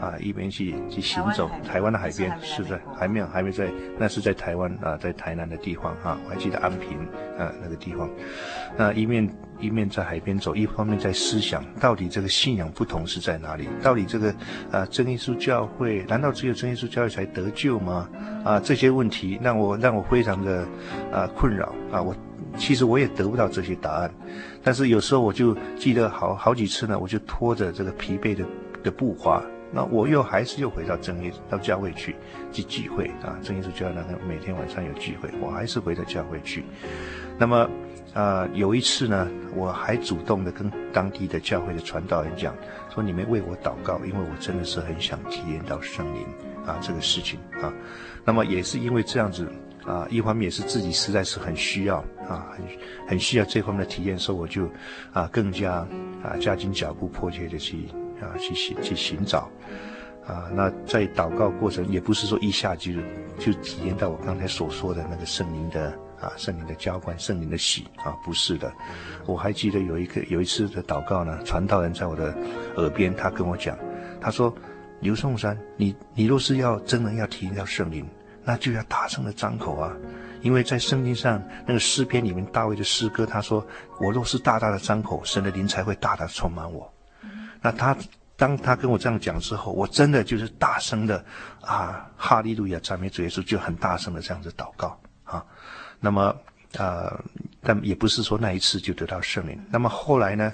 [0.01, 6.97] 啊，一边去去行走，台湾的海边是在还没有还没在，那是在台湾啊，在台南的地方啊，我还记得安平
[7.37, 8.09] 啊那个地方，
[8.77, 13.67] 那一面一面在海边走，一方面在思想，到底这个信仰不同是在哪里？
[13.81, 14.33] 到底这个
[14.71, 18.09] 啊真耶稣教会难道只有真耶稣教会才得救吗？
[18.43, 20.67] 啊，这些问题让我让我非常的
[21.11, 22.15] 啊困扰啊，我
[22.57, 24.11] 其实我也得不到这些答案，
[24.63, 28.45] 但是有时候我就记得好好几次呢，我就拖着这个疲惫的
[28.83, 29.41] 的步伐。
[29.73, 32.15] 那我又还是又回到正耶到教会去
[32.51, 36.63] 去聚会啊，正耶稣教会那个每天晚上有聚会，我还是回到教会去。
[37.39, 37.67] 那么
[38.13, 42.55] 啊，有一次呢，我还主动的跟当地的教会的传道人讲，
[42.93, 46.21] 说你们为我祷告，因为我真的是很想体验到圣灵
[46.63, 47.73] 啊这个事情啊。
[48.23, 49.51] 那么也是因为这样子
[49.83, 51.97] 啊，一方面也是自己实在是很需要
[52.29, 52.63] 啊，很
[53.07, 54.69] 很需要这方面的体验，所以我就
[55.11, 55.87] 啊更加
[56.21, 57.87] 啊加紧脚步，迫切的去。
[58.21, 59.49] 啊，去寻去寻找，
[60.25, 62.91] 啊，那在祷告过程也不是说一下就
[63.37, 65.91] 就体验到我刚才所说的那个圣灵的
[66.21, 68.71] 啊，圣灵的浇灌，圣灵的洗啊，不是的。
[69.25, 72.33] 我还记得有一个有一次的祷告呢，传道人在我的
[72.77, 73.77] 耳边，他跟我讲，
[74.21, 74.53] 他说
[75.01, 78.07] ：“刘颂山，你你若是要真的要体验到圣灵，
[78.45, 79.91] 那就要大声的张口啊，
[80.41, 83.65] 因为在圣经上那个诗篇里面大卫的诗歌，他说：
[83.99, 86.89] 我若是大大的张口，神的灵才会大大充满我。”
[87.63, 87.97] 那他
[88.35, 91.23] 当他跟我这样讲之后，我真的就是大声的
[91.61, 95.45] 啊，哈利路亚赞美主耶稣，就很大声的这样子祷告啊。
[96.01, 96.23] 那么
[96.77, 97.23] 啊、呃，
[97.61, 99.57] 但也不是说那一次就得到圣灵。
[99.69, 100.51] 那么后来呢，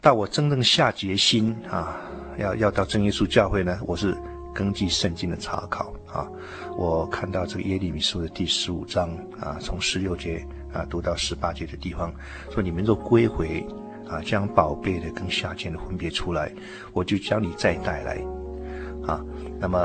[0.00, 1.96] 到我真正下决心啊，
[2.38, 4.16] 要要到真耶稣教会呢，我是
[4.54, 6.28] 根据圣经的查考啊，
[6.76, 9.10] 我看到这个耶利米书的第十五章
[9.40, 12.14] 啊，从十六节啊读到十八节的地方，
[12.52, 13.66] 说你们若归回。
[14.10, 16.50] 啊，将宝贝的跟下贱的分别出来，
[16.92, 18.16] 我就将你再带来。
[19.06, 19.24] 啊，
[19.58, 19.78] 那么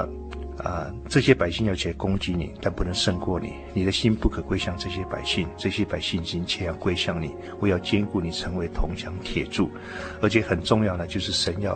[0.58, 3.54] 啊，这些百姓要起来攻击你，但不能胜过你。
[3.74, 7.36] 你的心不可归向这些百姓，这些百姓心却要归向你。
[7.60, 9.70] 我要坚固你，成为铜墙铁柱。
[10.22, 11.76] 而且很重要的就是神要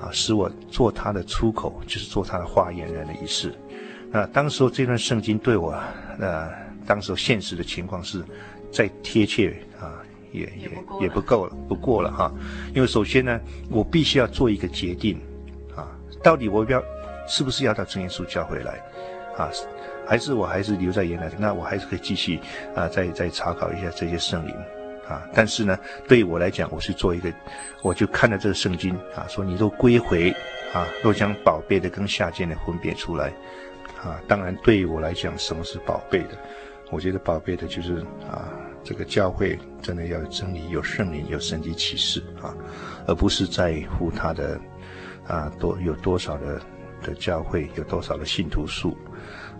[0.00, 3.54] 啊，使我做他的出口，就是做他的化言人的意思。
[4.10, 5.78] 那当时候这段圣经对我，
[6.18, 6.50] 那，
[6.86, 8.24] 当时候现实的情况是
[8.72, 10.03] 再贴切啊。
[10.34, 10.68] 也也
[11.02, 12.32] 也不够了，不过了哈，
[12.74, 15.20] 因为首先呢，我必须要做一个决定，
[15.76, 15.86] 啊，
[16.24, 16.82] 到底我要
[17.28, 18.72] 是不是要到真耶稣教会来，
[19.36, 19.48] 啊，
[20.04, 22.40] 还是我还是留在原来的，那我还是可以继续
[22.74, 24.52] 啊，再再查考一下这些圣灵，
[25.08, 25.78] 啊，但是呢，
[26.08, 27.32] 对于我来讲，我是做一个，
[27.80, 30.30] 我就看了这个圣经啊，说你都归回，
[30.72, 33.28] 啊，都将宝贝的跟下贱的分别出来，
[34.02, 36.30] 啊，当然对于我来讲，什么是宝贝的？
[36.90, 38.50] 我觉得宝贝的就是啊。
[38.84, 42.54] 这个教会真的要有真理，有圣灵，有神迹启示啊，
[43.06, 44.60] 而不是在乎他的
[45.26, 46.60] 啊多有多少的
[47.02, 48.96] 的教会，有多少的信徒数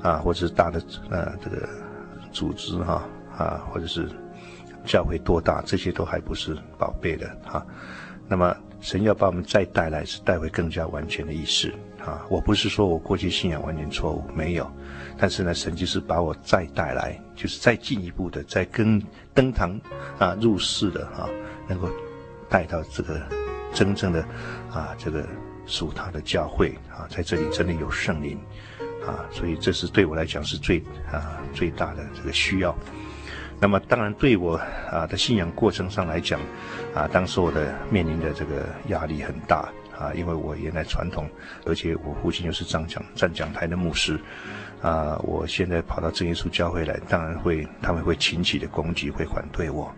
[0.03, 1.69] 啊，或者是大的呃这个
[2.31, 3.03] 组织哈
[3.37, 4.09] 啊，或者是
[4.85, 7.67] 教会多大，这些都还不是宝贝的哈。
[8.29, 8.55] 那么
[8.85, 11.73] 神要把我们再带来，是带回更加完全的意识
[12.05, 12.21] 啊。
[12.29, 14.71] 我不是说我过去信仰完全错误，没有。
[15.17, 19.81] 但是呢，神就是把我再带来，就是再进一步的，再跟登堂
[20.19, 21.27] 啊入室的啊，
[21.67, 21.89] 能够
[22.51, 23.23] 带到这个
[23.73, 24.21] 真正的
[24.71, 25.27] 啊这个
[25.65, 28.39] 属他的教会啊，在这里真的有圣灵
[29.07, 30.79] 啊，所以这是对我来讲是最
[31.11, 32.77] 啊最大的这个需要。
[33.61, 34.57] 那么当然对我
[34.91, 36.41] 啊的信仰过程上来讲
[36.95, 41.29] 啊，当时我的面临的这个压力很大啊，因为我原来传统，
[41.65, 44.21] 而且我父亲又是站讲站讲台的牧师。
[44.83, 49.91] 啊，我现在跑到正耶稣教会来，当然会，他们会群起的攻击，会反对我。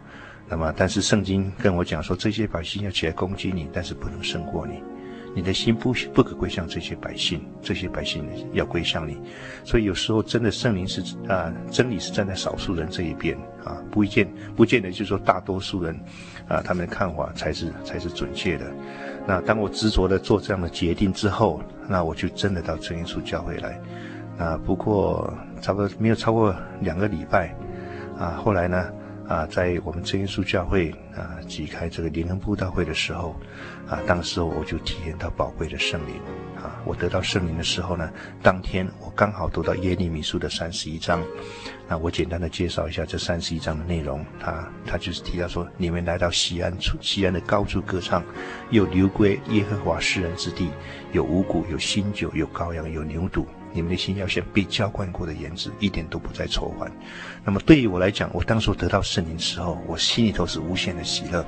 [0.49, 4.81] 那么，但是圣经跟我讲说，这些百姓要起来攻击你，但是不能胜过你。
[5.37, 9.19] 你的心不不可归向这些百姓，这些百姓要归向你。
[9.65, 14.27] 所以有时候真的圣灵是啊，真理是站在少数人这一边啊，不一见
[14.57, 15.95] 不见得就是说大多数人
[16.49, 18.65] 啊，他们的看法才是才是准确的。
[19.27, 23.79] 那当我执着的做这样的决定之后，那我就真的到真耶稣教会来。
[24.39, 27.55] 啊，不过差不多没有超过两个礼拜，
[28.19, 28.93] 啊，后来呢，
[29.27, 33.35] 啊，在我们真耶稣教会啊，举开这个灵恩布道会的时候，
[33.89, 36.15] 啊，当时我就体验到宝贵的圣灵。
[36.57, 38.11] 啊，我得到圣灵的时候呢，
[38.43, 41.23] 当天我刚好读到耶利米书的三十一章。
[41.89, 44.25] 那我简单的介绍一下这三十一章的内容。
[44.41, 48.25] 他他就是提到说，你们来到西安处，西安的高处歌唱，
[48.71, 50.71] 又流归耶和华世人之地，
[51.17, 53.47] 有五谷，有新酒，有羔羊，有牛犊。
[53.73, 56.93] 你们的心要像被浇灌过的园子，一点都不再愁烦。
[57.43, 61.41] 那么对于我来讲，我当初得到圣灵时候，我心里头是无限的喜乐。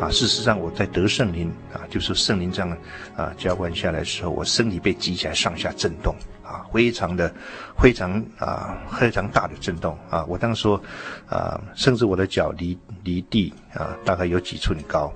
[0.00, 2.76] 啊，事实上我在得圣灵啊，就是圣灵这样
[3.14, 7.32] 啊浇灌下来的时候，我身体被举起来上下震动啊，非常的
[7.78, 10.24] 非常啊非常大的震动啊。
[10.26, 10.82] 我当时说
[11.28, 15.12] 啊，甚至我的脚离离地啊大概有几寸高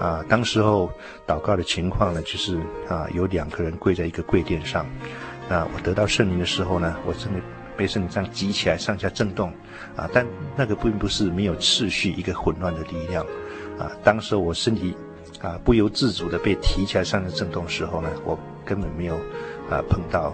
[0.00, 0.24] 啊。
[0.28, 0.90] 当时候
[1.26, 4.84] 祷告的情况呢，就是啊有两个人跪在一个跪垫上。
[5.48, 7.40] 啊，我得到圣灵的时候呢，我真的
[7.76, 9.52] 被圣灵这样举起来，上下震动，
[9.96, 10.24] 啊，但
[10.54, 13.26] 那个并不是没有次序，一个混乱的力量，
[13.76, 14.94] 啊，当时我身体
[15.42, 19.16] 啊不由自主的被提起来，上下震动的时候呢，我根本没有
[19.68, 20.32] 啊碰到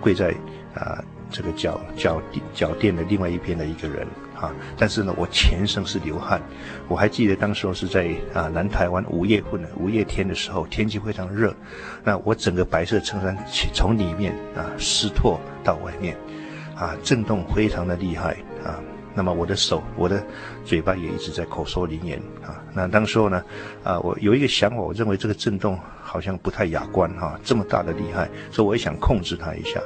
[0.00, 0.34] 跪在
[0.74, 2.22] 啊这个脚脚
[2.54, 4.06] 脚垫的另外一边的一个人。
[4.44, 4.52] 啊！
[4.76, 6.40] 但是呢，我全身是流汗。
[6.88, 11.54] 我还记得当时候是在啊南台湾五月份的五月天的时候，天气非常热。
[12.02, 13.36] 那我整个白色衬衫
[13.72, 16.16] 从里面啊湿透到外面，
[16.76, 18.78] 啊震动非常的厉害啊。
[19.16, 20.20] 那么我的手、我的
[20.64, 22.60] 嘴巴也一直在口说灵言啊。
[22.74, 23.44] 那当时候呢，
[23.84, 29.80] 啊我有一个想法，我认为这个震动好像不太雅观哈、啊，这么大的厉害，所以我也想控制它一下。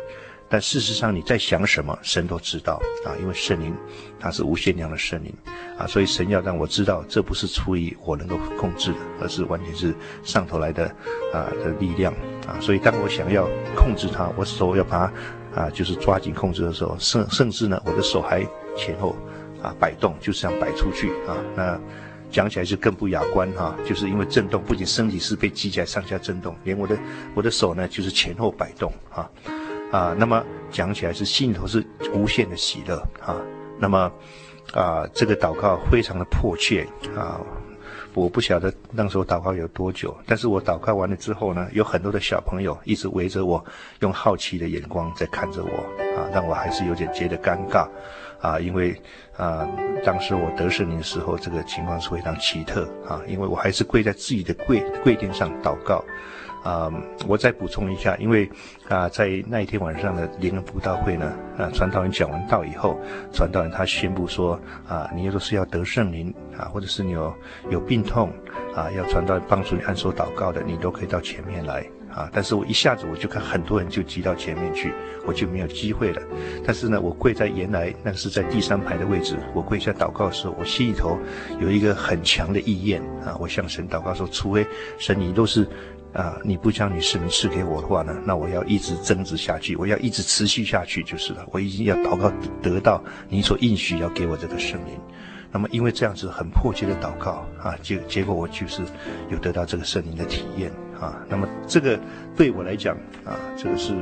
[0.51, 3.75] 但事实上，你在想什么，神都知道啊，因为圣灵
[4.19, 5.33] 他是无限量的圣灵
[5.79, 9.95] 啊，所以神要让我知道，这不是出于我能够控制的，而是完全是
[10.25, 10.87] 上头来的
[11.35, 12.13] 啊的力量
[12.47, 12.59] 啊。
[12.61, 13.47] 所以当我想要
[13.77, 15.13] 控制它，我手要把
[15.55, 18.43] 它啊，就是抓紧控制的时候，甚甚至呢，我的手还
[18.75, 19.15] 前后
[19.63, 21.37] 啊摆动，就是这样摆出去啊。
[21.55, 21.79] 那
[22.31, 26.99] 讲起来就更不雅观哈，就是因为震动，不仅身体是被举起来上下震动，连我的
[27.35, 29.29] 我的手呢，就是前后摆动啊。
[29.91, 33.37] 啊，那么讲起来是心头是无限的喜乐啊。
[33.79, 34.11] 那么
[34.75, 36.87] 啊，这个祷告非常的迫切
[37.17, 37.41] 啊。
[38.15, 43.65] 我不晓得那时候祷告有多久，但是我祷告完了之后呢，有很多的小朋友一直围着我，
[44.01, 45.71] 用好奇的眼光在看着我
[46.19, 47.89] 啊，让我还是有点觉得尴尬
[48.41, 49.01] 啊，因为
[49.37, 49.69] 啊，
[50.05, 56.05] 当时我得圣灵的时候，这个情况是非常奇特啊，因为我还是跪在自己的柜柜垫上祷告。
[56.65, 56.93] 啊、
[57.27, 58.51] 我再补充一下，因为
[58.89, 62.99] 啊，在那一天晚上的灵恩布道会呢，啊，传道人讲完道以后，
[63.33, 67.35] 传道人他宣布说，啊，你若是要得圣灵啊，或者是你有
[67.71, 68.31] 有病痛
[68.75, 72.29] 啊，要传道帮助你按手祷告的，你都可以到前面来啊。
[72.33, 74.93] 但是我一下子我就看很多人就挤到前面去，
[75.27, 76.21] 我就没有机会了。
[76.67, 81.19] 但是呢，我跪在原来那是在第三排的位置，我跪下祷告的时候，我心里头
[81.61, 84.67] 有一个很强的意愿啊，我向神祷告说，除非
[84.99, 85.67] 神你都是。
[86.19, 86.37] 啊！
[86.43, 91.47] 你不将你圣灵赐给我的话呢，那我要一直争执下去，我要一直持续下去就是了。
[91.53, 92.29] 我一定要祷告
[92.61, 94.99] 得到你所应许要给我这个圣灵。
[95.53, 98.83] 那么因为这样子很迫切的祷告啊，结结果我就是
[99.31, 101.25] 有得到这个圣灵的体验啊。
[101.29, 101.99] 那么这个
[102.37, 103.95] 对我来讲啊，这个是。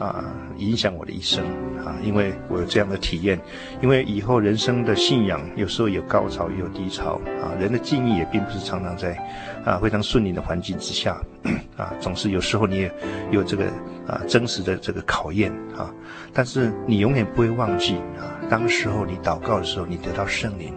[0.00, 0.24] 啊，
[0.56, 1.44] 影响我的一生
[1.84, 3.38] 啊，因为我有这样的体验，
[3.82, 9.14] 因为以后人生的信仰有时候有高潮也有低潮啊，人的境遇也并不是常常在
[9.62, 11.20] 啊非常顺利的环境之下
[11.76, 12.90] 啊，总是有时候你也
[13.30, 13.66] 有这个
[14.08, 15.92] 啊真实的这个考验啊，
[16.32, 20.72] 但是你永远不会忘记啊，当时候你祷告的时候，你得到圣灵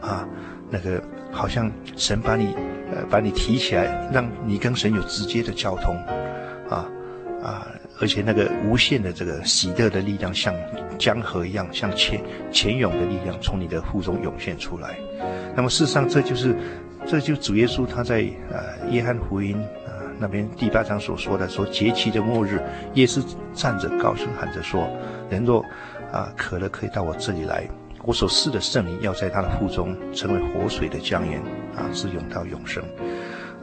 [0.00, 0.28] 啊，
[0.68, 1.00] 那个
[1.30, 2.56] 好像神把你
[2.92, 5.94] 呃把你提起来，让你跟神有直接的交通
[6.68, 6.90] 啊
[7.40, 7.68] 啊。
[8.04, 10.54] 而且那个无限的这个喜乐的力量，像
[10.98, 12.20] 江河一样，像潜
[12.52, 14.98] 潜涌的力量，从你的腹中涌现出来。
[15.56, 16.54] 那么事实上，这就是，
[17.06, 18.16] 这就主耶稣他在
[18.50, 22.60] 呃约翰福音啊、那边第八章所说的，说节期的末日，
[22.92, 23.24] 耶稣
[23.54, 24.86] 站着高声喊着说：
[25.30, 25.64] 人若
[26.12, 27.66] 啊、渴了，可以到我这里来，
[28.02, 31.40] 我所赐的圣灵要在他的腹中成为活水的江源
[31.74, 32.84] 啊，是涌到永生。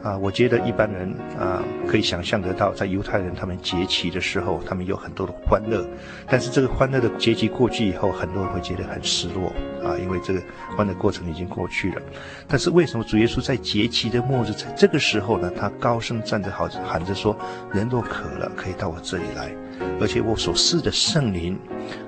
[0.02, 5.86] 啊，我觉得一般人啊，可以想象得到，在犹太人他们节期的时候，他们有很多的欢乐，
[6.26, 9.52] 但是这个欢乐的节期过去以后，很多人会觉得很失落
[9.84, 10.42] 啊，因为这个
[10.76, 12.02] 欢乐过程已经过去了。
[12.48, 17.36] 但是为什么主耶稣在节期的末日，在这个时候呢，他高声站着，好喊着说
[17.72, 19.54] ：“人若渴了，可以到我这里来，
[20.00, 21.56] 而且我所赐的圣灵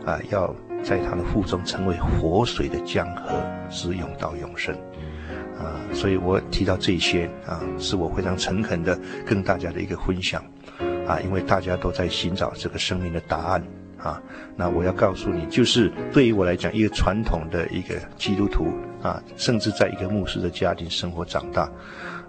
[0.05, 3.40] 啊，要在他的腹中成为活水的江河，
[3.70, 4.76] 直涌到永生。”
[5.59, 10.42] 啊，所以我提到这些啊，是我非常诚恳的跟大家的一个分享，
[11.07, 13.64] 啊，因为大家都在寻找这个生命的答案
[13.98, 14.20] 啊。
[14.57, 18.66] 那我要告诉你，就是对于我来讲，一个传统的一个基督徒
[19.02, 21.70] 啊，甚至在一个牧师的家庭生活长大，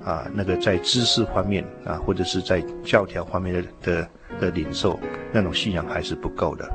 [0.03, 4.09] 啊，那个在知识方面啊，或者是在教条方面的的
[4.39, 4.99] 的领受，
[5.31, 6.65] 那种信仰还是不够的，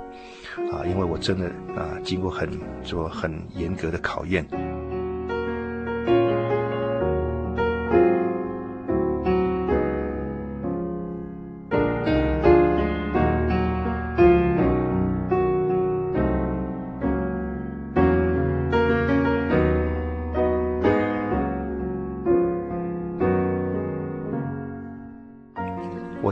[0.72, 1.46] 啊，因为我真的
[1.76, 2.50] 啊，经过很
[2.82, 4.44] 做很严格的考验。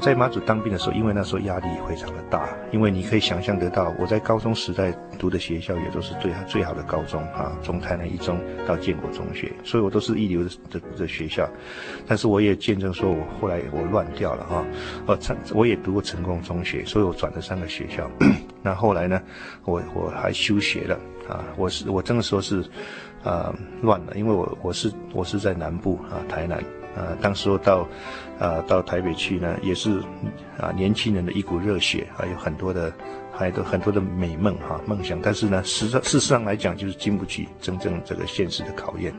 [0.09, 11.47] 在马祖当兵的时候，因为那时候压力非常的大，因为你可以想象得到，我在高中时代读的学校也都是最好最好的高中啊，从台南一中到建国中学，所以我都是一流的的，学校。
[12.07, 14.65] 但是我也见证说，我后来我乱掉了哈，
[15.05, 18.11] 我成我也读过成功中学，所以我转了三个学校。
[18.65, 19.21] 那后来呢，
[19.67, 20.99] 我我还休学了
[21.29, 22.65] 啊，我是我这个时候是
[23.23, 26.65] 啊乱了，因为我我是我是在南部啊台南。
[26.97, 27.87] 呃，当时候到，
[28.39, 30.01] 呃，到台北去呢，也是
[30.59, 32.93] 啊，年轻人的一股热血，还有很多的，
[33.33, 35.21] 还有很多的美梦哈、梦想。
[35.23, 39.15] 但是呢，实事实上来讲，就是经不起真正这个现实的考验，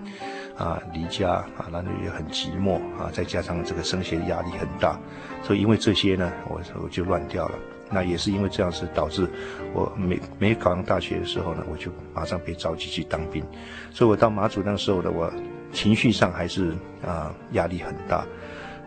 [0.57, 4.99] 啊，离家啊，那也很寂寞啊，再加上这个升学压力很大，
[5.41, 7.55] 所以因为这些呢，我我就乱掉了。
[7.91, 9.27] 那也是因为这样子导致
[9.73, 13.43] 我没没考上大学的时候呢，我就马上被召集去当兵，
[13.91, 15.31] 所以我到马祖那时候的我。
[15.71, 16.73] 情绪上还是
[17.05, 18.25] 啊压力很大，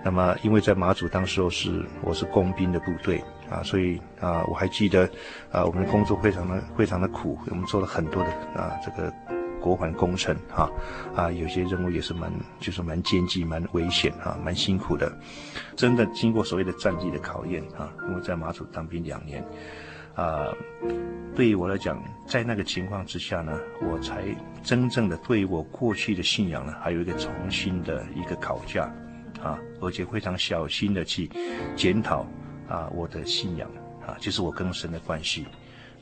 [0.05, 5.09] 那么因为在马祖当时候是我是工兵的部队啊，所以啊我还记得
[5.51, 9.12] 啊我们的工作非常的非常的苦，我们做了很多的啊这个
[9.61, 10.68] 国环工程哈
[11.14, 15.12] 啊，有些任务也是蛮就是蛮艰巨蛮危险啊蛮辛苦的，
[15.76, 19.45] 真的经过所谓的战地的考验啊，因为在马祖当兵两年。
[20.14, 20.52] 啊，
[21.34, 24.22] 对于我来讲，在那个情况之下呢，我才
[24.62, 28.84] 真正的对我过去的信仰呢，还有一个重新的一个考价，
[29.42, 31.30] 啊，而且非常小心的去
[31.74, 32.26] 检讨
[32.68, 33.70] 啊我的信仰
[34.06, 35.46] 啊，就是我跟神的关系。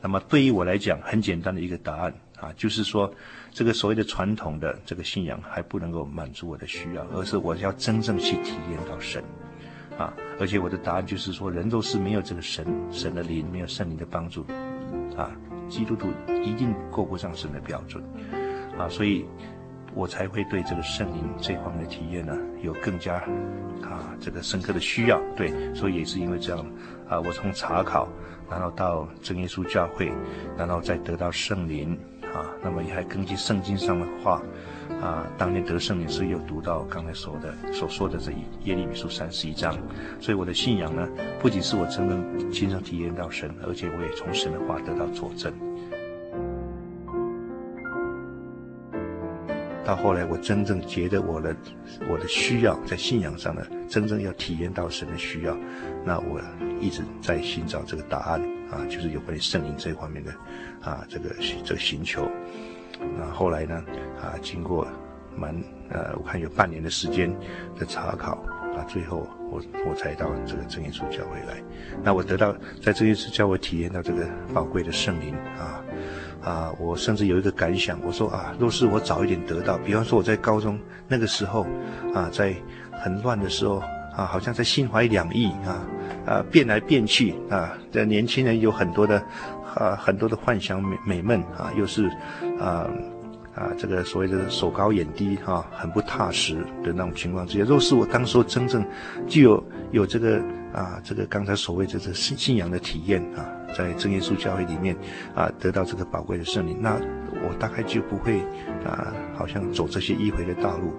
[0.01, 3.13] 那么对于我来讲，很简单的一个答案啊，就是说
[3.51, 9.23] 这个所谓的传统的这个信仰还不能够满足我的需要，而是我要真正去体验到神。
[10.01, 10.13] 啊！
[10.39, 14.43] 而且我的答案就是说，人都是没有这个神神的灵，没有圣灵的帮助，
[15.15, 15.29] 啊，
[15.69, 16.07] 基督徒
[16.43, 18.03] 一定够不上神的标准，
[18.77, 19.25] 啊，所以
[19.93, 23.17] 我才会对这个圣灵这方面的体验呢，有更加
[23.83, 25.21] 啊这个深刻的需要。
[25.35, 26.65] 对，所以也是因为这样，
[27.07, 28.09] 啊，我从查考，
[28.49, 30.11] 然后到真耶稣教会，
[30.57, 31.95] 然后再得到圣灵，
[32.33, 34.41] 啊，那么也还根据圣经上的话。
[34.99, 39.75] 啊，当年得圣灵是有读到刚才说的所说的这一耶利米书三十一章，
[40.19, 41.07] 所以我的信仰呢，
[41.39, 45.51] 不仅是我真正亲身体验到神，而且我也从神的话得到佐证。
[49.83, 51.55] 到后来，我真正觉得我的
[52.07, 55.57] 我的需要在信仰上呢，真正要体验到神的需要，
[56.05, 56.39] 那我
[56.79, 58.39] 一直在寻找这个答案
[58.69, 60.31] 啊，就是有关于圣灵这方面的
[60.81, 61.35] 啊，这个
[61.65, 62.29] 这个寻求。
[63.17, 63.83] 那后来呢？
[64.21, 64.87] 啊，经过
[65.35, 65.53] 蛮
[65.89, 67.33] 呃，我看有半年的时间
[67.77, 68.33] 的查考，
[68.75, 71.61] 啊，最后我我才到这个真耶稣教会来。
[72.03, 75.83] 那我得到在真耶稣教会体验到这个宝贵的圣灵啊
[76.43, 76.73] 啊！
[76.79, 81.65] 我甚至有一个感想，我说啊，若是我早一点得到，比方说我在高中那个时候
[82.13, 82.55] 啊，在
[82.91, 83.77] 很乱的时候
[84.15, 85.85] 啊，好像在心怀两意啊
[86.25, 89.23] 啊，变来变去啊，这年轻人有很多的。
[89.73, 92.05] 啊，很多的幻想美美梦啊，又是
[92.59, 92.85] 啊
[93.55, 98.85] 啊，这个所谓的手高眼低哈、很不踏实的那种情况之下，若是我当时真正
[99.27, 100.41] 具有有这个
[100.73, 103.45] 啊，这个刚才所谓的这信信仰的体验啊，
[103.75, 104.95] 在真耶稣教会里面
[105.35, 106.97] 啊，得到这个宝贵的圣灵，那
[107.43, 108.39] 我大概就不会
[108.85, 110.93] 啊，好像走这些迂回的道路，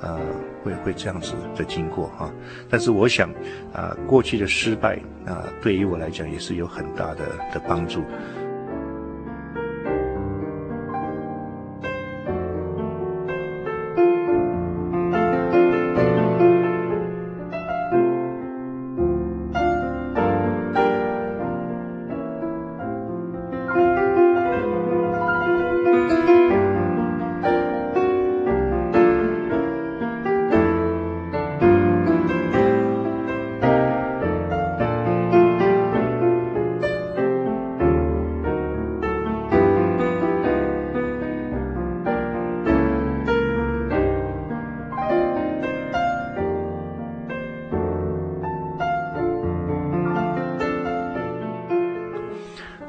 [0.00, 0.18] 啊，
[0.64, 2.32] 会会这样子的经过哈、啊。
[2.70, 3.28] 但是我想
[3.74, 8.02] 啊，过去的失败啊，对于我来讲也是有很大的的帮助。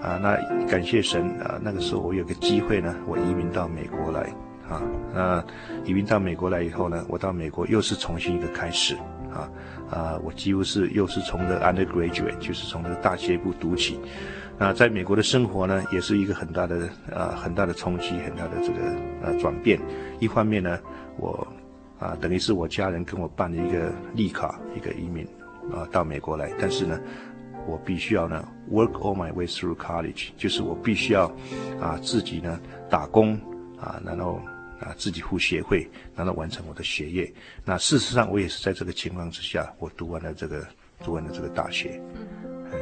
[0.02, 1.60] 啊，那感谢神啊！
[1.62, 4.22] 那个时候我有个机会呢，我移民到美国来
[4.70, 4.82] 啊。
[5.14, 5.44] 那
[5.84, 8.96] 移民到美国来以后呢，我到美国又是重新一个开始
[9.30, 9.52] 啊
[9.92, 14.00] 啊，我几乎是又是从这 undergraduate，就是从这个大学部读起。
[14.58, 18.80] 那在美国的生活呢，也是一个很大的啊很大的冲击，很大的这个
[19.22, 19.78] 呃转变。
[20.20, 20.80] 一方面呢，
[21.18, 21.46] 我
[22.00, 25.28] 啊等于是我家人跟我办了一个绿卡，一个移民
[25.74, 26.98] 啊到美国来，但是呢。
[27.68, 31.32] 我必须要呢，work all my way through college，就是我必须要，
[31.80, 33.34] 啊，自己呢打工，
[33.80, 34.42] 啊，然后
[34.80, 37.32] 啊自己付学费，然后完成我的学业。
[37.64, 40.66] 那事实上，我也是在这个情况之下，我读完了这个，
[41.04, 42.02] 读完了这个大学。
[42.16, 42.80] 嗯，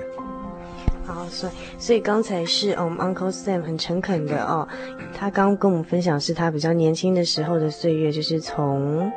[1.05, 4.67] 好，所以所以刚才是我们 Uncle Sam 很诚恳的哦，
[5.13, 9.11] 他刚跟我们分享是他比较年轻的时候的岁月，就是从。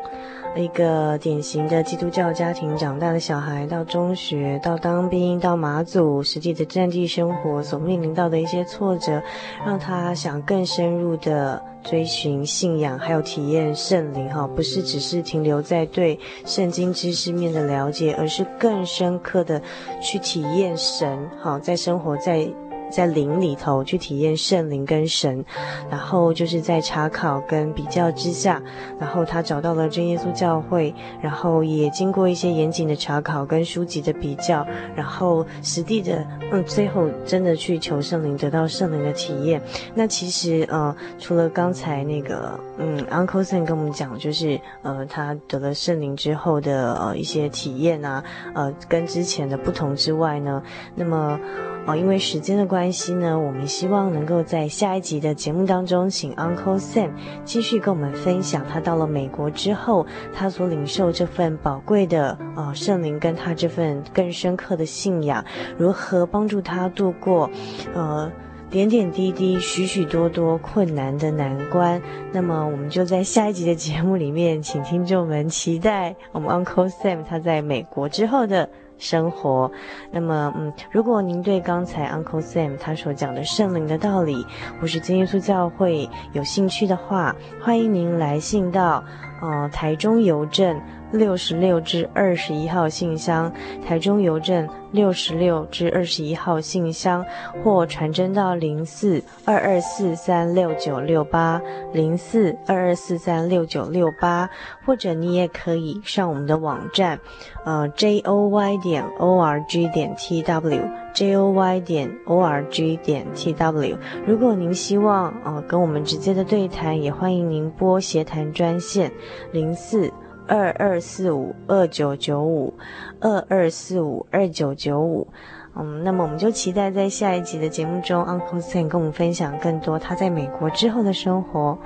[0.56, 9.22] 一个典型的基督教家庭长大的小孩，到中学，到当兵，到马祖，实际的战地生活所面临到的一些挫折，
[9.64, 14.28] 让他想更深入的追寻信仰，还有体验圣灵。
[14.28, 19.62] 哈，不是只是停留在对圣经知识面的了解，而是更深刻的
[20.02, 21.30] 去体验神。
[21.40, 22.48] 哈，在生活在。
[22.90, 25.44] 在灵里头去体验圣灵跟神，
[25.88, 28.60] 然后就是在查考跟比较之下，
[28.98, 39.60] 然后他找到了真耶稣教会，然后也经过一些严谨的查考跟书籍的比较，然后实地的，嗯，最后真的去求圣灵，得到圣灵的体验。
[39.94, 48.22] 那其实呃，除了刚才那个嗯，Uncle Sam 跟我们讲，就是呃，他得了圣灵之后的呃一些体验啊，
[48.54, 50.62] 呃，跟之前的不同之外呢，
[50.94, 51.38] 那么。
[51.86, 57.10] 哦，因为时间的关系呢，我们希望能够在下一集的节目当中，请 Uncle Sam
[57.44, 65.44] 继续跟我们分享他到了美国之后，他所领受这份宝贵的呃圣灵，跟他这份更深刻的信仰，
[65.78, 67.50] 如何帮助他度过
[67.94, 68.30] 呃
[68.70, 72.00] 点点滴滴、许许多多困难的难关。
[72.30, 78.68] 那么，我们就在下一集的节目里面，请听众们期待我们 Uncle Sam 他在美国之后的。
[79.00, 79.68] 生活，
[80.12, 84.46] 那么，嗯，如果您对刚才 Uncle Sam 他所讲的圣灵的道理，
[84.80, 89.02] 或是基督教会有兴趣的话，欢迎您来信到，
[89.40, 90.80] 呃，台中邮政。
[91.12, 93.52] 六十六至二十一号信箱，
[93.86, 97.24] 台中邮政六十六至二十一号信箱，
[97.62, 101.60] 或传真到零四二二四三六九六八
[101.92, 104.48] 零四二二四三六九六八，
[104.86, 107.18] 或者你也可以上我们的网站，
[107.64, 112.96] 呃，j o y 点 o r g 点 t w，j o y 点 o r g
[112.98, 113.96] 点 t w。
[114.26, 119.10] 如果您希望呃跟我们直接的对谈，也欢迎您拨协谈专线
[119.52, 120.12] 零四。
[120.50, 122.74] 二二四五二九九五，
[123.20, 125.28] 二二四五二九九五，
[125.76, 131.78] 嗯，那么我们就期待在下一集的节目中，Uncle Sam 跟我们分享更多他在美国之后的生活。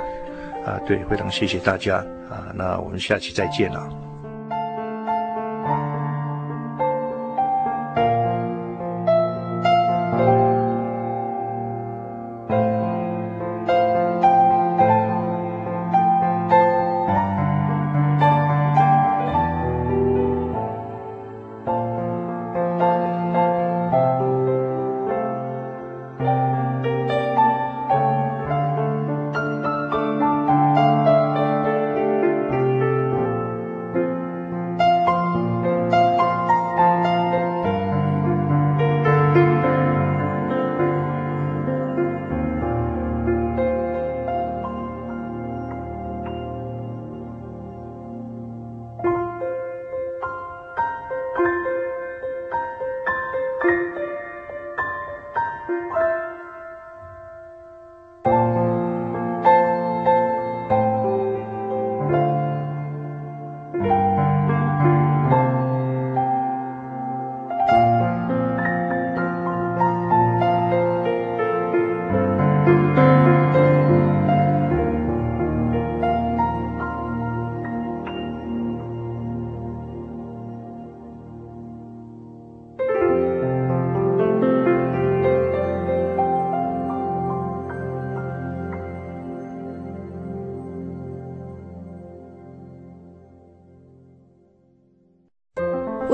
[0.64, 1.96] 啊，对，非常谢谢大家
[2.30, 4.13] 啊，那我们下期再见了。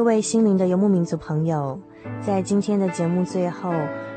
[0.00, 1.78] 各位心灵的游牧民族朋友，
[2.22, 3.70] 在今天的节目最后，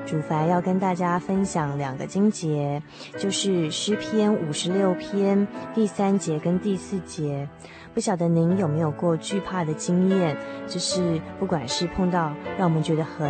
[0.06, 2.82] 主凡要跟大家分享两个经节，
[3.18, 7.50] 就是诗篇五十六篇第三节跟第四节。
[7.94, 10.38] 不晓得您有没有过惧怕的经验？
[10.68, 13.30] 就是不管是碰到让我们觉得很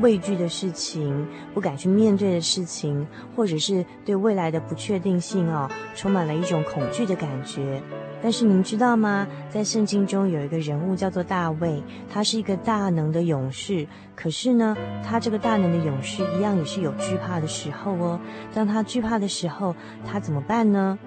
[0.00, 7.82] 畏惧的事情，不敢去面对的事情，或者是对未来的不确定性哦，充满了一种恐惧的感觉。
[8.22, 9.26] 但是您知道吗？
[9.48, 13.86] 在圣经中有一个人物叫做大卫，他是一个大能的勇士。
[14.14, 18.20] 可是呢，他这个大能的勇士一样也是有惧怕的时候哦。
[18.52, 19.74] 当他惧怕的时候，
[20.06, 20.98] 他怎么办呢？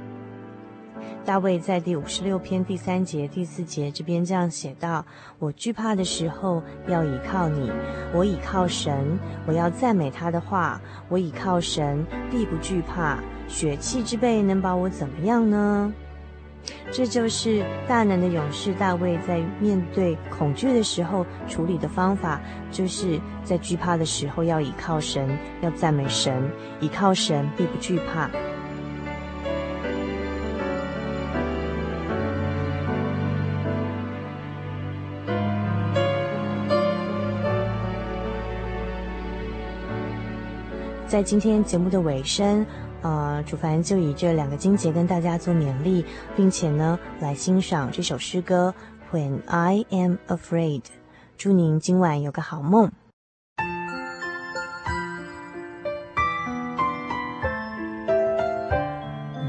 [1.26, 5.06] 大卫在第五十六篇第三节、第四节这边这样写道
[5.40, 7.70] ：“我惧怕的时候，要倚靠你；
[8.14, 10.82] 我倚靠神，我要赞美他的话。
[11.08, 13.20] 我倚靠神，必不惧怕。
[13.48, 15.94] 血气之辈能把我怎么样呢？”
[16.92, 22.40] 这就是大能的勇士大卫在面对恐惧的时候处理的方法，
[22.72, 26.50] 就是在惧怕的时候要倚靠神，要赞美神，
[26.80, 28.30] 倚靠神，必不惧怕。
[41.06, 42.66] 在今天节目的尾声，
[43.03, 46.05] 呃，主凡就以这两个经节跟大家做勉励，
[46.37, 48.75] 并且呢，来欣赏这首诗歌《
[49.17, 50.81] When I Am Afraid》。
[51.37, 52.91] 祝您今晚有个好梦。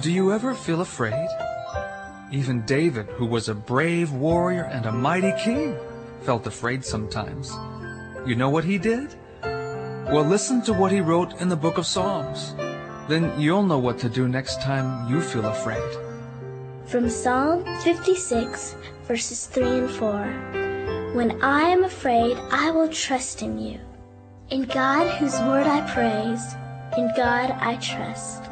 [0.01, 1.27] Do you ever feel afraid?
[2.31, 5.73] Even David, who was a brave warrior and a mighty king,
[6.23, 7.51] felt afraid sometimes.
[8.25, 9.09] You know what he did?
[9.41, 12.53] Well, listen to what he wrote in the book of Psalms.
[13.08, 15.82] Then you'll know what to do next time you feel afraid.
[16.86, 18.76] From Psalm 56,
[19.06, 21.12] verses 3 and 4.
[21.14, 23.78] When I am afraid, I will trust in you.
[24.50, 26.44] In God, whose word I praise,
[26.96, 28.42] in God I trust.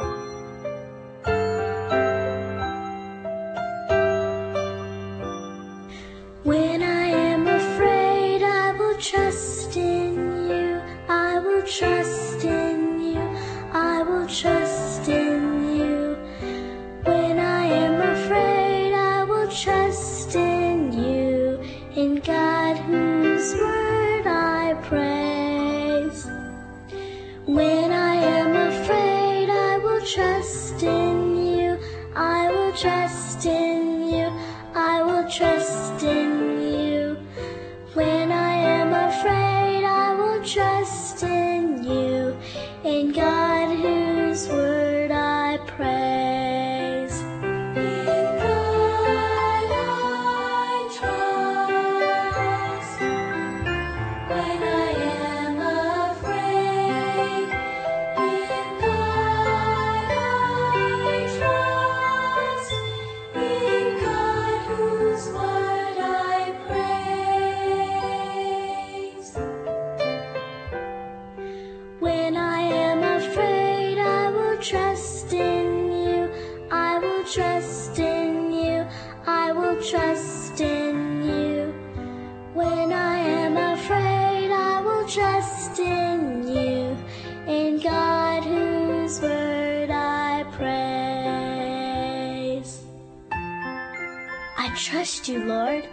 [95.22, 95.86] doyoulordi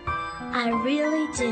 [0.84, 1.46] really do.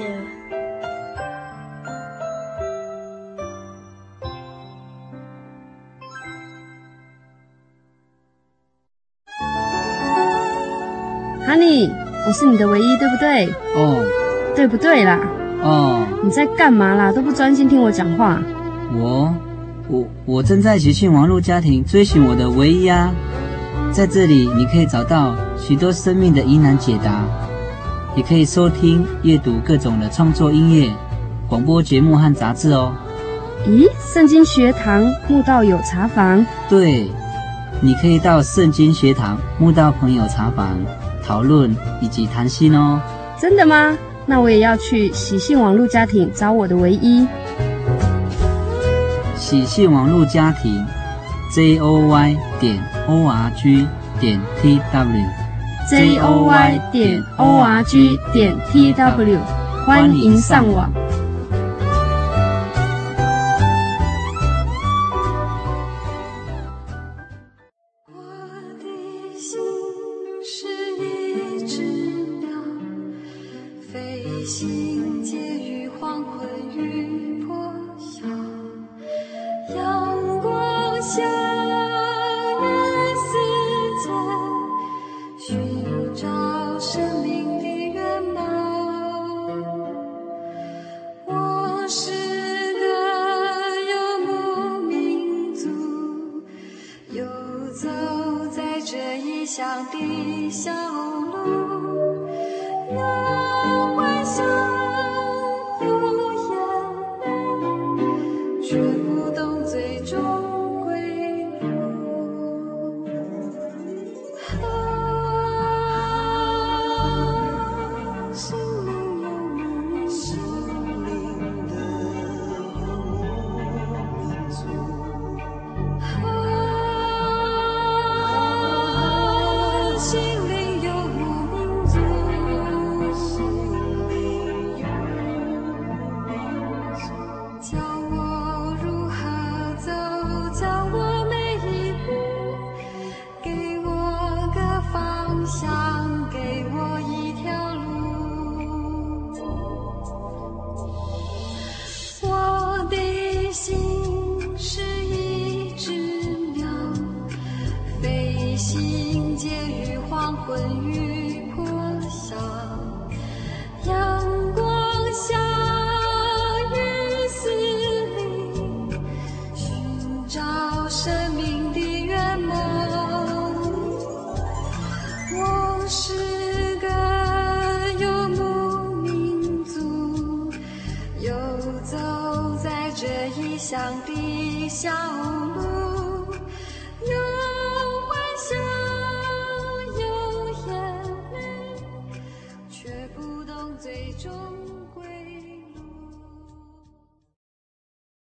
[11.46, 11.92] honey
[12.26, 13.48] 我是你的唯一对不对？
[13.76, 14.04] 哦。
[14.56, 15.20] 对不对啦？
[15.62, 16.08] 哦。
[16.24, 17.12] 你在干嘛啦？
[17.12, 18.42] 都不专心听我讲话。
[18.92, 19.32] 我
[19.88, 23.14] 我我正在极限王路家庭追寻我的唯一啊。
[23.92, 27.24] 在这里你可以找到许多生命的疑难解答。
[28.18, 30.92] 也可以收听、阅读各种的创作音乐、
[31.48, 32.92] 广播节目和杂志哦。
[33.68, 36.44] 咦，圣经学堂慕道友茶房？
[36.68, 37.08] 对，
[37.80, 40.76] 你可以到圣经学堂慕道朋友茶房
[41.24, 43.00] 讨论以及谈心哦。
[43.40, 43.96] 真的吗？
[44.26, 47.28] 那我也要去喜信网络家庭找我的唯一。
[49.36, 50.84] 喜信网络家庭
[51.54, 53.86] ，j o y 点 o r g
[54.20, 54.82] 点 t
[55.90, 59.40] w，j o y 点 o r g 点 t w，
[59.86, 60.92] 欢迎上网。
[85.48, 85.87] 走